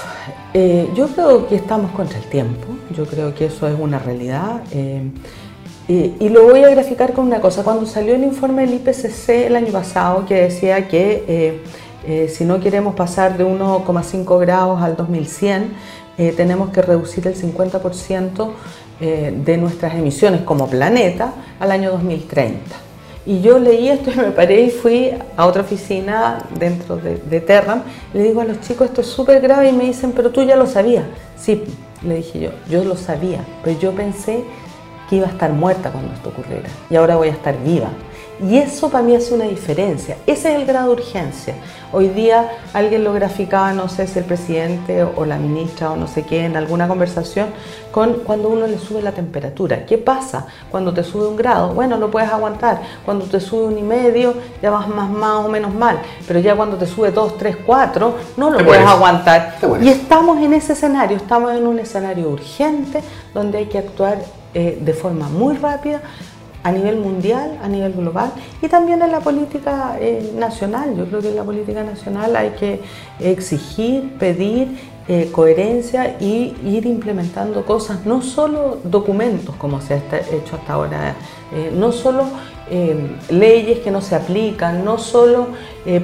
eh, 0.53 0.89
yo 0.95 1.07
creo 1.07 1.47
que 1.47 1.55
estamos 1.55 1.91
contra 1.91 2.17
el 2.17 2.25
tiempo, 2.25 2.67
yo 2.95 3.05
creo 3.05 3.33
que 3.33 3.45
eso 3.45 3.67
es 3.67 3.79
una 3.79 3.99
realidad. 3.99 4.61
Eh, 4.71 5.09
Y, 5.87 6.29
lo 6.29 6.43
voy 6.43 6.63
a 6.63 6.69
graficar 6.69 7.11
con 7.11 7.27
una 7.27 7.41
cosa. 7.41 7.63
Cuando 7.63 7.85
salió 7.85 8.15
el 8.15 8.23
informe 8.23 8.65
del 8.65 8.75
IPCC 8.75 9.47
el 9.47 9.55
año 9.57 9.71
pasado, 9.73 10.25
que 10.25 10.35
decía 10.35 10.87
que 10.87 11.25
eh, 11.27 11.61
eh, 12.07 12.29
si 12.33 12.45
no 12.45 12.61
queremos 12.61 12.95
pasar 12.95 13.37
de 13.37 13.45
1,5 13.45 14.39
grados 14.39 14.81
al 14.81 14.95
2100, 14.95 15.73
eh, 16.17 16.33
tenemos 16.37 16.69
que 16.69 16.81
reducir 16.81 17.27
el 17.27 17.35
50% 17.35 18.51
de 18.99 19.57
nuestras 19.57 19.95
emisiones 19.95 20.43
como 20.43 20.69
planeta 20.69 21.33
al 21.59 21.71
año 21.71 21.91
2030. 21.91 22.57
Y 23.25 23.41
yo 23.41 23.59
leí 23.59 23.89
esto 23.89 24.11
y 24.11 24.15
me 24.15 24.31
paré 24.31 24.61
y 24.61 24.69
fui 24.69 25.11
a 25.35 25.45
otra 25.45 25.63
oficina 25.63 26.37
dentro 26.57 26.95
de, 26.95 27.17
de 27.17 27.41
Terram. 27.41 27.81
Le 28.13 28.23
digo 28.23 28.39
a 28.39 28.45
los 28.45 28.61
chicos, 28.61 28.87
esto 28.87 29.01
es 29.01 29.07
súper 29.07 29.41
grave 29.41 29.69
y 29.69 29.73
me 29.73 29.83
dicen, 29.83 30.13
pero 30.15 30.29
tú 30.29 30.43
ya 30.43 30.55
lo 30.55 30.67
sabías. 30.67 31.03
Sí, 31.35 31.63
le 32.01 32.15
dije 32.15 32.39
yo, 32.39 32.51
yo 32.69 32.85
lo 32.85 32.95
sabía, 32.95 33.43
pero 33.61 33.77
yo 33.77 33.91
pensé 33.91 34.45
que 35.13 35.17
iba 35.17 35.27
a 35.27 35.29
estar 35.29 35.53
muerta 35.53 35.91
cuando 35.91 36.11
esto 36.11 36.29
ocurriera 36.29 36.67
y 36.89 36.95
ahora 36.95 37.15
voy 37.15 37.27
a 37.27 37.31
estar 37.33 37.55
viva. 37.63 37.89
Y 38.41 38.57
eso 38.57 38.89
para 38.89 39.03
mí 39.03 39.15
hace 39.15 39.35
una 39.35 39.45
diferencia. 39.45 40.17
Ese 40.25 40.49
es 40.49 40.59
el 40.59 40.65
grado 40.65 40.87
de 40.87 41.01
urgencia. 41.01 41.53
Hoy 41.91 42.09
día 42.09 42.49
alguien 42.73 43.03
lo 43.03 43.13
graficaba, 43.13 43.73
no 43.73 43.87
sé 43.87 44.07
si 44.07 44.17
el 44.17 44.25
presidente 44.25 45.03
o 45.03 45.23
la 45.23 45.37
ministra 45.37 45.91
o 45.91 45.95
no 45.95 46.07
sé 46.07 46.23
qué, 46.23 46.45
en 46.45 46.57
alguna 46.57 46.87
conversación, 46.87 47.49
con 47.91 48.15
cuando 48.25 48.49
uno 48.49 48.65
le 48.65 48.79
sube 48.79 49.03
la 49.03 49.11
temperatura. 49.11 49.85
¿Qué 49.85 49.99
pasa 49.99 50.47
cuando 50.71 50.91
te 50.91 51.03
sube 51.03 51.27
un 51.27 51.35
grado? 51.35 51.75
Bueno, 51.75 51.97
lo 51.97 52.09
puedes 52.09 52.29
aguantar. 52.29 52.81
Cuando 53.05 53.25
te 53.25 53.39
sube 53.39 53.65
un 53.67 53.77
y 53.77 53.83
medio, 53.83 54.33
ya 54.63 54.71
vas 54.71 54.87
más, 54.87 55.11
más 55.11 55.45
o 55.45 55.47
menos 55.47 55.73
mal. 55.73 55.99
Pero 56.27 56.39
ya 56.39 56.55
cuando 56.55 56.75
te 56.75 56.87
sube 56.87 57.11
dos, 57.11 57.37
tres, 57.37 57.55
cuatro, 57.63 58.15
no 58.35 58.49
lo 58.49 58.65
puedes 58.65 58.85
aguantar. 58.85 59.57
Y 59.79 59.89
estamos 59.89 60.39
en 60.39 60.53
ese 60.53 60.73
escenario, 60.73 61.17
estamos 61.17 61.53
en 61.53 61.67
un 61.67 61.77
escenario 61.77 62.29
urgente 62.29 63.01
donde 63.33 63.59
hay 63.59 63.67
que 63.67 63.77
actuar 63.77 64.17
eh, 64.53 64.77
de 64.79 64.93
forma 64.93 65.29
muy 65.29 65.55
rápida 65.57 66.01
a 66.61 66.71
nivel 66.71 66.97
mundial, 66.97 67.57
a 67.63 67.67
nivel 67.67 67.93
global 67.93 68.31
y 68.61 68.67
también 68.67 69.01
en 69.01 69.11
la 69.11 69.19
política 69.19 69.97
eh, 69.99 70.31
nacional. 70.37 70.95
Yo 70.95 71.05
creo 71.07 71.21
que 71.21 71.29
en 71.29 71.35
la 71.35 71.43
política 71.43 71.83
nacional 71.83 72.35
hay 72.35 72.51
que 72.51 72.79
exigir, 73.19 74.13
pedir 74.19 74.77
eh, 75.07 75.29
coherencia 75.31 76.17
y 76.19 76.55
ir 76.63 76.85
implementando 76.85 77.65
cosas, 77.65 78.05
no 78.05 78.21
solo 78.21 78.77
documentos 78.83 79.55
como 79.55 79.81
se 79.81 79.95
ha 79.95 79.97
hecho 79.97 80.55
hasta 80.55 80.73
ahora, 80.73 81.15
no 81.73 81.91
solo 81.91 82.25
leyes 83.29 83.79
que 83.79 83.91
no 83.91 84.01
se 84.01 84.15
aplican, 84.15 84.85
no 84.85 84.97
solo 84.97 85.49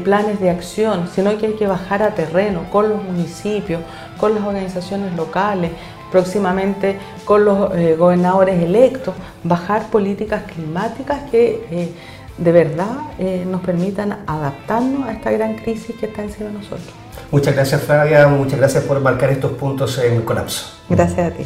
planes 0.04 0.40
de 0.42 0.50
acción, 0.50 1.08
sino 1.16 1.36
que 1.38 1.48
hay 1.48 1.54
que 1.54 1.66
bajar 1.66 2.04
a 2.04 2.14
terreno 2.14 2.66
con 2.72 2.90
los 2.90 3.02
municipios, 3.02 3.82
con 4.20 4.36
las 4.36 4.44
organizaciones 4.44 5.16
locales, 5.16 5.72
próximamente 6.12 6.98
con 7.26 7.46
los 7.46 7.76
eh, 7.76 7.96
gobernadores 7.96 8.62
electos, 8.62 9.14
bajar 9.44 9.90
políticas 9.90 10.44
climáticas 10.44 11.30
que 11.30 11.66
eh, 11.72 11.92
de 12.38 12.52
verdad 12.52 12.90
eh, 13.20 13.46
nos 13.46 13.62
permitan 13.62 14.20
adaptarnos 14.26 15.08
a 15.08 15.12
esta 15.14 15.32
gran 15.32 15.56
crisis 15.56 15.96
que 16.00 16.06
está 16.06 16.24
encima 16.24 16.48
de 16.48 16.54
nosotros. 16.54 16.90
Muchas 17.32 17.54
gracias 17.54 17.82
Flavia, 17.82 18.28
muchas 18.28 18.60
gracias 18.60 18.84
por 18.84 19.00
marcar 19.02 19.30
estos 19.30 19.52
puntos 19.52 19.98
en 20.00 20.22
colapso. 20.22 20.74
Gracias 20.90 21.32
a 21.32 21.36
ti. 21.36 21.46